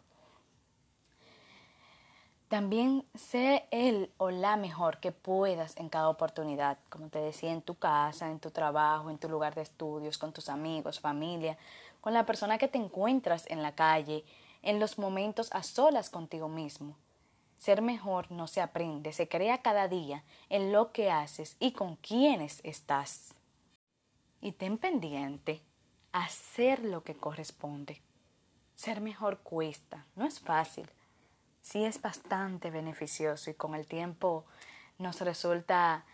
También 2.48 3.04
sé 3.14 3.66
el 3.72 4.12
o 4.18 4.30
la 4.30 4.56
mejor 4.56 5.00
que 5.00 5.10
puedas 5.10 5.76
en 5.78 5.88
cada 5.88 6.08
oportunidad, 6.08 6.78
como 6.90 7.08
te 7.08 7.18
decía, 7.18 7.50
en 7.50 7.60
tu 7.60 7.74
casa, 7.74 8.30
en 8.30 8.38
tu 8.38 8.52
trabajo, 8.52 9.10
en 9.10 9.18
tu 9.18 9.28
lugar 9.28 9.56
de 9.56 9.62
estudios, 9.62 10.16
con 10.16 10.32
tus 10.32 10.48
amigos, 10.48 11.00
familia, 11.00 11.58
con 12.00 12.14
la 12.14 12.24
persona 12.24 12.56
que 12.56 12.68
te 12.68 12.78
encuentras 12.78 13.50
en 13.50 13.62
la 13.62 13.74
calle, 13.74 14.24
en 14.62 14.78
los 14.78 14.96
momentos 14.96 15.48
a 15.52 15.64
solas 15.64 16.08
contigo 16.08 16.48
mismo. 16.48 16.94
Ser 17.58 17.82
mejor 17.82 18.30
no 18.30 18.46
se 18.46 18.60
aprende, 18.60 19.12
se 19.12 19.28
crea 19.28 19.60
cada 19.60 19.88
día 19.88 20.22
en 20.48 20.70
lo 20.70 20.92
que 20.92 21.10
haces 21.10 21.56
y 21.58 21.72
con 21.72 21.96
quienes 21.96 22.60
estás. 22.62 23.34
Y 24.40 24.52
ten 24.52 24.78
pendiente, 24.78 25.62
hacer 26.12 26.84
lo 26.84 27.02
que 27.02 27.16
corresponde. 27.16 28.00
Ser 28.76 29.00
mejor 29.00 29.38
cuesta, 29.38 30.06
no 30.14 30.24
es 30.24 30.38
fácil 30.38 30.88
sí 31.66 31.84
es 31.84 32.00
bastante 32.00 32.70
beneficioso 32.70 33.50
y 33.50 33.54
con 33.54 33.74
el 33.74 33.86
tiempo 33.86 34.44
nos 34.98 35.20
resulta 35.20 36.04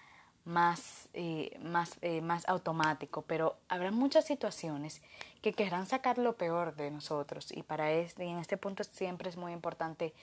más, 0.46 1.10
eh, 1.12 1.58
más, 1.62 1.98
eh, 2.00 2.22
más 2.22 2.48
automático, 2.48 3.22
pero 3.22 3.56
habrá 3.68 3.90
muchas 3.90 4.24
situaciones 4.24 5.02
que 5.42 5.52
querrán 5.52 5.86
sacar 5.86 6.16
lo 6.16 6.38
peor 6.38 6.74
de 6.74 6.90
nosotros 6.90 7.52
y 7.52 7.62
para 7.62 7.92
este, 7.92 8.24
y 8.24 8.30
en 8.30 8.38
este 8.38 8.56
punto 8.56 8.82
siempre 8.82 9.28
es 9.28 9.36
muy 9.36 9.52
importante 9.52 10.14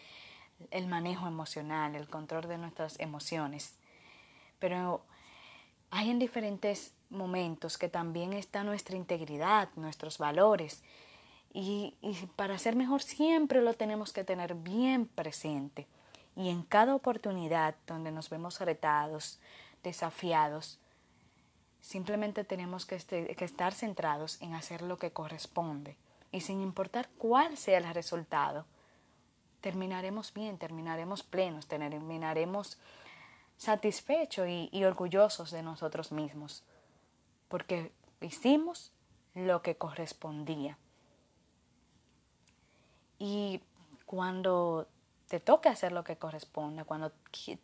el 0.71 0.87
manejo 0.87 1.27
emocional, 1.27 1.95
el 1.95 2.09
control 2.09 2.47
de 2.47 2.57
nuestras 2.57 2.99
emociones. 2.99 3.75
Pero 4.57 5.03
hay 5.91 6.09
en 6.09 6.17
diferentes 6.17 6.93
momentos 7.11 7.77
que 7.77 7.87
también 7.87 8.33
está 8.33 8.63
nuestra 8.63 8.97
integridad, 8.97 9.69
nuestros 9.75 10.17
valores, 10.17 10.81
y, 11.53 11.95
para 12.35 12.57
ser 12.59 12.75
mejor 12.75 13.01
siempre 13.01 13.61
lo 13.61 13.73
tenemos 13.73 14.13
que 14.13 14.23
tener 14.23 14.55
bien 14.55 15.07
presente. 15.07 15.87
Y 16.35 16.49
en 16.49 16.63
cada 16.63 16.95
oportunidad 16.95 17.75
donde 17.87 18.11
nos 18.11 18.29
vemos 18.29 18.59
retados, 18.61 19.39
desafiados, 19.83 20.79
simplemente 21.81 22.43
tenemos 22.43 22.85
que, 22.85 22.95
este, 22.95 23.35
que 23.35 23.45
estar 23.45 23.73
centrados 23.73 24.41
en 24.41 24.53
hacer 24.53 24.81
lo 24.81 24.97
que 24.97 25.11
corresponde. 25.11 25.97
Y 26.31 26.41
sin 26.41 26.61
importar 26.61 27.09
cuál 27.17 27.57
sea 27.57 27.79
el 27.79 27.93
resultado, 27.93 28.65
terminaremos 29.61 30.33
bien, 30.33 30.57
terminaremos 30.57 31.23
plenos, 31.23 31.67
terminaremos 31.67 32.77
satisfechos 33.57 34.47
y, 34.47 34.69
y, 34.71 34.83
orgullosos 34.83 35.51
de 35.51 35.63
nosotros 35.63 36.11
mismos, 36.11 36.63
porque 37.49 37.91
hicimos 38.21 38.91
lo 39.33 39.61
que 39.61 39.75
correspondía. 39.75 40.77
Y 43.19 43.61
cuando 44.05 44.87
te 45.27 45.39
toque 45.39 45.69
hacer 45.69 45.91
lo 45.91 46.03
que 46.03 46.17
corresponde, 46.17 46.83
cuando 46.85 47.11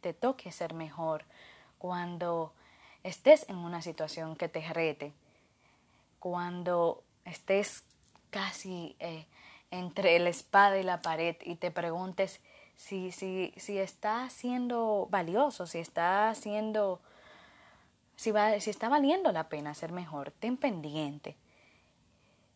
te 0.01 0.13
toque 0.13 0.51
ser 0.51 0.73
mejor, 0.73 1.25
cuando 1.79 2.53
estés 3.03 3.49
en 3.49 3.57
una 3.57 3.81
situación 3.81 4.35
que 4.35 4.49
te 4.49 4.61
rete, 4.71 5.13
cuando 6.19 7.03
estés 7.23 7.83
casi 8.29 8.95
eh, 8.99 9.25
entre 9.71 10.19
la 10.19 10.29
espada 10.29 10.77
y 10.77 10.83
la 10.83 11.01
pared 11.01 11.35
y 11.41 11.55
te 11.55 11.71
preguntes 11.71 12.41
si, 12.75 13.11
si, 13.11 13.53
si 13.57 13.77
está 13.77 14.29
siendo 14.29 15.07
valioso, 15.09 15.65
si 15.65 15.79
está 15.79 16.33
siendo, 16.35 17.01
si, 18.15 18.31
va, 18.31 18.59
si 18.59 18.69
está 18.69 18.89
valiendo 18.89 19.31
la 19.31 19.49
pena 19.49 19.73
ser 19.73 19.91
mejor, 19.91 20.31
ten 20.31 20.57
pendiente. 20.57 21.35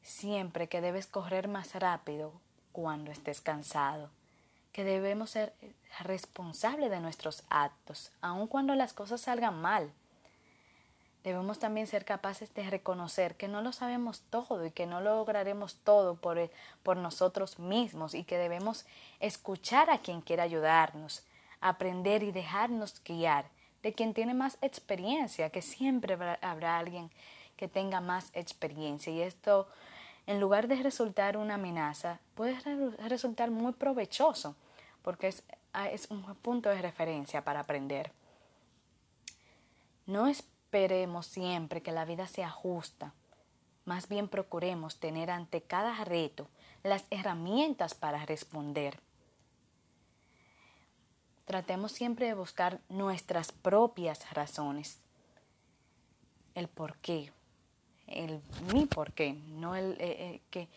Siempre 0.01 0.67
que 0.67 0.81
debes 0.81 1.07
correr 1.07 1.47
más 1.47 1.73
rápido 1.75 2.33
cuando 2.81 3.11
estés 3.11 3.41
cansado, 3.41 4.09
que 4.71 4.85
debemos 4.85 5.31
ser 5.31 5.53
responsables 5.99 6.89
de 6.89 7.01
nuestros 7.01 7.43
actos, 7.49 8.09
aun 8.21 8.47
cuando 8.47 8.73
las 8.73 8.93
cosas 8.93 9.19
salgan 9.19 9.59
mal. 9.59 9.91
Debemos 11.25 11.59
también 11.59 11.87
ser 11.87 12.05
capaces 12.05 12.53
de 12.53 12.69
reconocer 12.69 13.35
que 13.35 13.49
no 13.49 13.61
lo 13.61 13.73
sabemos 13.73 14.21
todo 14.29 14.65
y 14.65 14.71
que 14.71 14.85
no 14.85 15.01
lograremos 15.01 15.75
todo 15.83 16.15
por, 16.15 16.49
por 16.81 16.95
nosotros 16.95 17.59
mismos 17.59 18.13
y 18.13 18.23
que 18.23 18.37
debemos 18.37 18.85
escuchar 19.19 19.89
a 19.89 19.97
quien 19.97 20.21
quiera 20.21 20.43
ayudarnos, 20.43 21.25
aprender 21.59 22.23
y 22.23 22.31
dejarnos 22.31 23.03
guiar 23.03 23.49
de 23.83 23.91
quien 23.91 24.13
tiene 24.13 24.33
más 24.33 24.57
experiencia, 24.61 25.49
que 25.49 25.61
siempre 25.61 26.17
habrá 26.41 26.77
alguien 26.77 27.11
que 27.57 27.67
tenga 27.67 27.99
más 27.99 28.31
experiencia. 28.33 29.11
Y 29.11 29.21
esto 29.21 29.67
en 30.29 30.39
lugar 30.39 30.67
de 30.67 30.75
resultar 30.75 31.37
una 31.37 31.55
amenaza, 31.55 32.19
puede 32.35 32.55
resultar 33.07 33.49
muy 33.49 33.73
provechoso 33.73 34.55
porque 35.01 35.33
ah, 35.73 35.89
es, 35.89 36.11
un 36.11 36.21
punto 36.35 36.69
de 36.69 36.79
referencia 36.83 37.43
para 37.43 37.61
aprender. 37.61 38.11
No 40.05 40.27
esperemos 40.27 41.25
siempre 41.25 41.81
que 41.81 41.91
la 41.91 42.05
vida 42.05 42.27
sea 42.27 42.51
justa, 42.51 43.11
más 43.85 44.07
bien 44.07 44.27
procuremos 44.27 44.99
tener 44.99 45.31
ante 45.31 45.63
cada 45.63 46.03
reto 46.03 46.47
las 46.83 47.05
herramientas 47.09 47.95
para 47.95 48.23
responder. 48.27 48.99
Tratemos 51.45 51.91
siempre 51.91 52.27
de 52.27 52.35
buscar 52.35 52.81
nuestras 52.87 53.51
propias 53.51 54.31
razones, 54.31 54.99
el 56.53 56.67
por 56.67 56.97
qué, 56.97 57.31
el 58.11 58.41
mi 58.73 58.85
por 58.85 59.13
qué, 59.13 59.33
no 59.33 59.75
el 59.75 59.93
eh, 59.93 59.97
eh, 59.99 60.41
que 60.49 60.67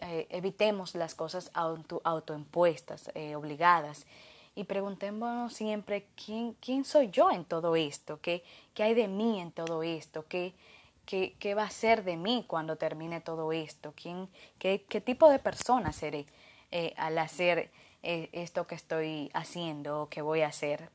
eh, 0.00 0.26
evitemos 0.30 0.94
las 0.94 1.14
cosas 1.14 1.50
auto, 1.54 2.00
autoimpuestas, 2.04 3.10
obligadas, 3.36 4.06
y 4.54 4.64
preguntémonos 4.64 5.54
siempre 5.54 6.06
quién, 6.14 6.54
quién 6.60 6.84
soy 6.84 7.08
yo 7.10 7.30
en 7.30 7.44
todo 7.44 7.74
esto, 7.74 8.20
qué, 8.20 8.44
qué 8.74 8.82
hay 8.82 8.94
de 8.94 9.08
mí 9.08 9.40
en 9.40 9.50
todo 9.50 9.82
esto, 9.82 10.26
qué, 10.28 10.52
qué, 11.06 11.34
qué 11.38 11.54
va 11.54 11.64
a 11.64 11.70
ser 11.70 12.04
de 12.04 12.16
mí 12.16 12.44
cuando 12.46 12.76
termine 12.76 13.20
todo 13.20 13.52
esto, 13.52 13.94
quién, 13.96 14.28
qué, 14.58 14.84
qué 14.88 15.00
tipo 15.00 15.30
de 15.30 15.38
persona 15.38 15.92
seré 15.92 16.26
al 16.96 17.18
hacer 17.18 17.70
esto 18.02 18.66
que 18.66 18.74
estoy 18.74 19.30
haciendo 19.34 20.02
o 20.02 20.08
que 20.08 20.22
voy 20.22 20.40
a 20.42 20.48
hacer. 20.48 20.90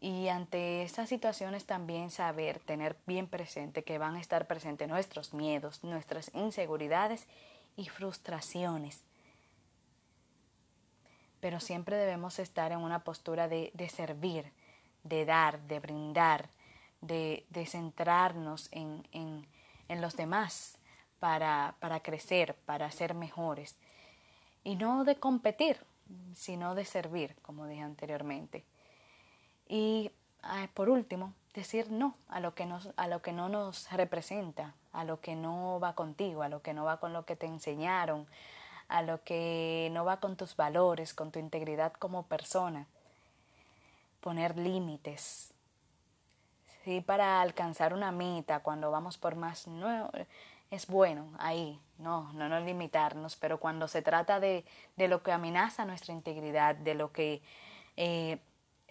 Y 0.00 0.28
ante 0.28 0.82
esas 0.82 1.08
situaciones 1.08 1.64
también 1.64 2.10
saber, 2.10 2.60
tener 2.60 2.96
bien 3.06 3.26
presente 3.26 3.82
que 3.82 3.98
van 3.98 4.14
a 4.14 4.20
estar 4.20 4.46
presentes 4.46 4.88
nuestros 4.88 5.34
miedos, 5.34 5.82
nuestras 5.82 6.30
inseguridades 6.34 7.26
y 7.76 7.88
frustraciones. 7.88 9.02
Pero 11.40 11.58
siempre 11.58 11.96
debemos 11.96 12.38
estar 12.38 12.70
en 12.70 12.78
una 12.78 13.02
postura 13.02 13.48
de, 13.48 13.72
servir, 13.92 14.52
de 15.02 15.24
dar, 15.24 15.60
de 15.62 15.80
brindar, 15.80 16.48
de, 17.00 17.44
centrarnos 17.66 18.68
en, 18.70 19.06
en, 19.12 20.00
los 20.00 20.16
demás 20.16 20.78
para, 21.18 21.74
para 21.80 22.00
crecer, 22.00 22.54
para 22.66 22.90
ser 22.92 23.14
mejores. 23.14 23.76
Y 24.62 24.76
no 24.76 25.04
de 25.04 25.16
competir, 25.16 25.78
sino 26.34 26.76
de 26.76 26.84
servir, 26.84 27.34
como 27.42 27.66
dije 27.66 27.82
anteriormente. 27.82 28.64
Y 29.68 30.10
por 30.74 30.88
último, 30.88 31.34
decir 31.54 31.90
no 31.90 32.14
a 32.28 32.40
lo, 32.40 32.54
que 32.54 32.66
nos, 32.66 32.88
a 32.96 33.06
lo 33.06 33.20
que 33.20 33.32
no 33.32 33.48
nos 33.48 33.90
representa, 33.92 34.74
a 34.92 35.04
lo 35.04 35.20
que 35.20 35.36
no 35.36 35.78
va 35.80 35.94
contigo, 35.94 36.42
a 36.42 36.48
lo 36.48 36.62
que 36.62 36.72
no 36.72 36.84
va 36.84 36.98
con 36.98 37.12
lo 37.12 37.24
que 37.24 37.36
te 37.36 37.46
enseñaron, 37.46 38.26
a 38.88 39.02
lo 39.02 39.22
que 39.22 39.90
no 39.92 40.04
va 40.04 40.18
con 40.18 40.36
tus 40.36 40.56
valores, 40.56 41.14
con 41.14 41.30
tu 41.30 41.38
integridad 41.38 41.92
como 41.92 42.24
persona. 42.24 42.86
Poner 44.20 44.56
límites. 44.56 45.52
Sí, 46.84 47.00
para 47.00 47.40
alcanzar 47.42 47.92
una 47.92 48.12
meta, 48.12 48.60
cuando 48.60 48.90
vamos 48.90 49.18
por 49.18 49.36
más, 49.36 49.66
no, 49.66 50.10
es 50.70 50.86
bueno 50.86 51.30
ahí, 51.38 51.78
no, 51.98 52.32
no 52.32 52.48
nos 52.48 52.64
limitarnos, 52.64 53.36
pero 53.36 53.60
cuando 53.60 53.88
se 53.88 54.00
trata 54.00 54.40
de, 54.40 54.64
de 54.96 55.08
lo 55.08 55.22
que 55.22 55.32
amenaza 55.32 55.84
nuestra 55.84 56.14
integridad, 56.14 56.76
de 56.76 56.94
lo 56.94 57.12
que 57.12 57.42
eh, 57.96 58.38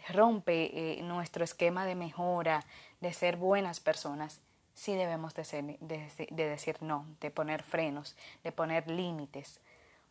rompe 0.09 0.71
eh, 0.73 1.01
nuestro 1.03 1.43
esquema 1.43 1.85
de 1.85 1.95
mejora, 1.95 2.65
de 3.01 3.13
ser 3.13 3.37
buenas 3.37 3.79
personas, 3.79 4.41
sí 4.73 4.95
debemos 4.95 5.33
de, 5.33 5.43
ser, 5.43 5.79
de, 5.79 6.09
de 6.29 6.49
decir 6.49 6.77
no, 6.81 7.05
de 7.19 7.31
poner 7.31 7.63
frenos, 7.63 8.15
de 8.43 8.51
poner 8.51 8.89
límites, 8.89 9.59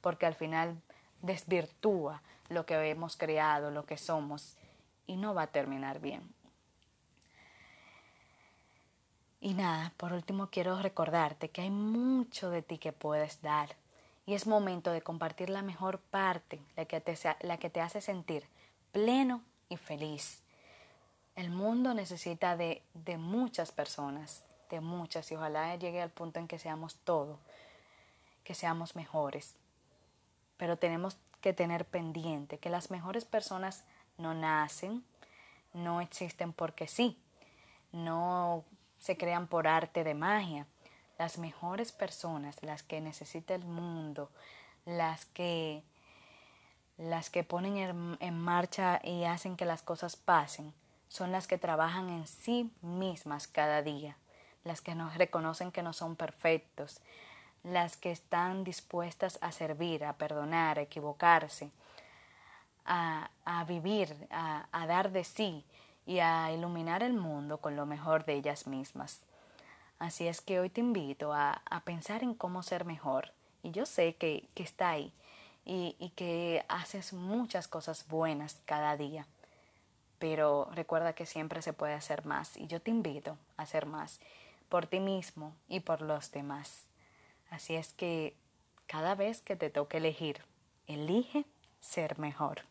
porque 0.01 0.27
al 0.27 0.35
final 0.35 0.81
desvirtúa 1.23 2.23
lo 2.49 2.67
que 2.67 2.75
hemos 2.91 3.17
creado, 3.17 3.71
lo 3.71 3.87
que 3.87 3.97
somos, 3.97 4.57
y 5.07 5.17
no 5.17 5.35
va 5.35 5.43
a 5.43 5.47
terminar 5.47 6.01
bien. 6.01 6.23
Y 9.41 9.55
nada, 9.55 9.93
por 9.97 10.13
último 10.13 10.49
quiero 10.51 10.81
recordarte 10.81 11.51
que 11.51 11.61
hay 11.61 11.71
mucho 11.71 12.51
de 12.51 12.63
ti 12.63 12.79
que 12.79 12.93
puedes 12.93 13.43
dar 13.43 13.77
y 14.27 14.35
es 14.35 14.47
momento 14.47 14.91
de 14.91 15.03
compartir 15.03 15.51
la 15.51 15.63
mejor 15.63 16.01
parte, 16.01 16.61
la 16.77 16.87
que 16.87 17.01
te, 17.01 17.17
la 17.43 17.59
que 17.59 17.71
te 17.71 17.81
hace 17.81 18.01
sentir 18.01 18.49
pleno 18.91 19.43
y 19.69 19.77
feliz. 19.77 20.43
El 21.35 21.51
mundo 21.51 21.95
necesita 21.95 22.57
de, 22.57 22.83
de 22.95 23.19
muchas 23.19 23.73
personas, 23.73 24.45
de 24.71 24.81
muchas, 24.81 25.31
y 25.31 25.37
ojalá 25.37 25.75
llegue 25.77 26.01
al 26.01 26.11
punto 26.11 26.41
en 26.41 26.49
que 26.49 26.59
seamos 26.59 26.97
todo, 27.05 27.39
que 28.45 28.55
seamos 28.55 28.97
mejores. 28.97 29.57
Pero 30.57 30.79
tenemos 30.79 31.19
que 31.41 31.53
tener 31.53 31.85
pendiente 31.85 32.59
que 32.59 32.71
las 32.71 32.91
mejores 32.91 33.25
personas 33.25 33.85
no 34.19 34.35
nacen, 34.35 35.05
no 35.75 36.01
existen 36.01 36.53
porque 36.53 36.89
sí, 36.89 37.19
no 37.93 38.65
se 38.99 39.17
crean 39.17 39.47
por 39.47 39.69
arte 39.69 40.05
de 40.05 40.15
magia. 40.15 40.67
Las 41.19 41.39
mejores 41.39 41.93
personas, 41.93 42.63
las 42.63 42.83
que 42.83 43.01
necesita 43.01 43.55
el 43.55 43.65
mundo, 43.65 44.31
las 44.85 45.27
que 45.27 45.83
las 46.99 47.31
que 47.31 47.45
ponen 47.45 48.17
en 48.21 48.39
marcha 48.39 49.01
y 49.05 49.25
hacen 49.25 49.57
que 49.57 49.65
las 49.65 49.83
cosas 49.83 50.17
pasen, 50.17 50.73
son 51.09 51.33
las 51.33 51.47
que 51.47 51.59
trabajan 51.59 52.09
en 52.09 52.27
sí 52.27 52.71
mismas 52.83 53.47
cada 53.47 53.83
día, 53.83 54.17
las 54.65 54.81
que 54.81 54.95
nos 54.95 55.15
reconocen 55.17 55.73
que 55.73 55.83
no 55.83 55.93
son 55.93 56.17
perfectos, 56.17 57.01
las 57.63 57.97
que 57.97 58.11
están 58.11 58.65
dispuestas 58.65 59.39
a 59.41 59.53
servir, 59.53 60.05
a 60.05 60.15
perdonar, 60.15 60.79
a 60.79 60.83
equivocarse, 60.83 61.71
a, 62.85 63.31
a 63.45 63.65
vivir, 63.65 64.15
a, 64.31 64.69
a 64.73 64.87
dar 64.87 65.11
de 65.11 65.25
sí 65.25 65.65
y 66.07 66.21
a 66.21 66.53
iluminar 66.53 67.03
el 67.03 67.15
mundo 67.15 67.59
con 67.59 67.77
lo 67.77 67.85
mejor 67.85 68.25
de 68.25 68.35
ellas 68.35 68.67
mismas. 68.67 69.21
Así 69.99 70.29
es 70.29 70.41
que 70.41 70.61
hoy 70.61 70.71
te 70.71 70.81
invito 70.81 71.33
a, 71.33 71.63
a 71.65 71.81
pensar 71.81 72.23
en 72.23 72.35
cómo 72.35 72.63
ser 72.63 72.85
mejor. 72.85 73.33
Y 73.63 73.73
yo 73.73 73.87
sé 73.87 74.15
que, 74.15 74.49
que 74.55 74.63
está 74.63 74.91
ahí 74.91 75.13
y, 75.67 76.13
que 76.15 76.65
haces 76.69 77.13
muchas 77.13 77.67
cosas 77.67 78.07
buenas 78.09 78.61
cada 78.65 78.97
día. 78.97 79.27
Pero 80.19 80.71
recuerda 80.73 81.13
que 81.13 81.27
siempre 81.27 81.61
se 81.61 81.73
puede 81.73 81.93
hacer 81.93 82.25
más 82.25 82.57
y 82.57 82.69
yo 82.69 82.81
te 82.81 82.91
invito 82.91 83.37
a 83.57 83.63
hacer 83.63 83.85
más 83.85 84.21
por 84.69 84.87
ti 84.87 85.01
mismo 85.01 85.55
y 85.69 85.81
por 85.81 86.01
los 86.01 86.31
demás. 86.31 86.87
Así 87.51 87.75
es 87.75 87.93
que 87.93 88.37
cada 88.87 89.15
vez 89.15 89.41
que 89.41 89.57
te 89.57 89.69
toque 89.69 89.99
elegir, 89.99 90.43
elige 90.87 91.45
ser 91.81 92.19
mejor. 92.19 92.63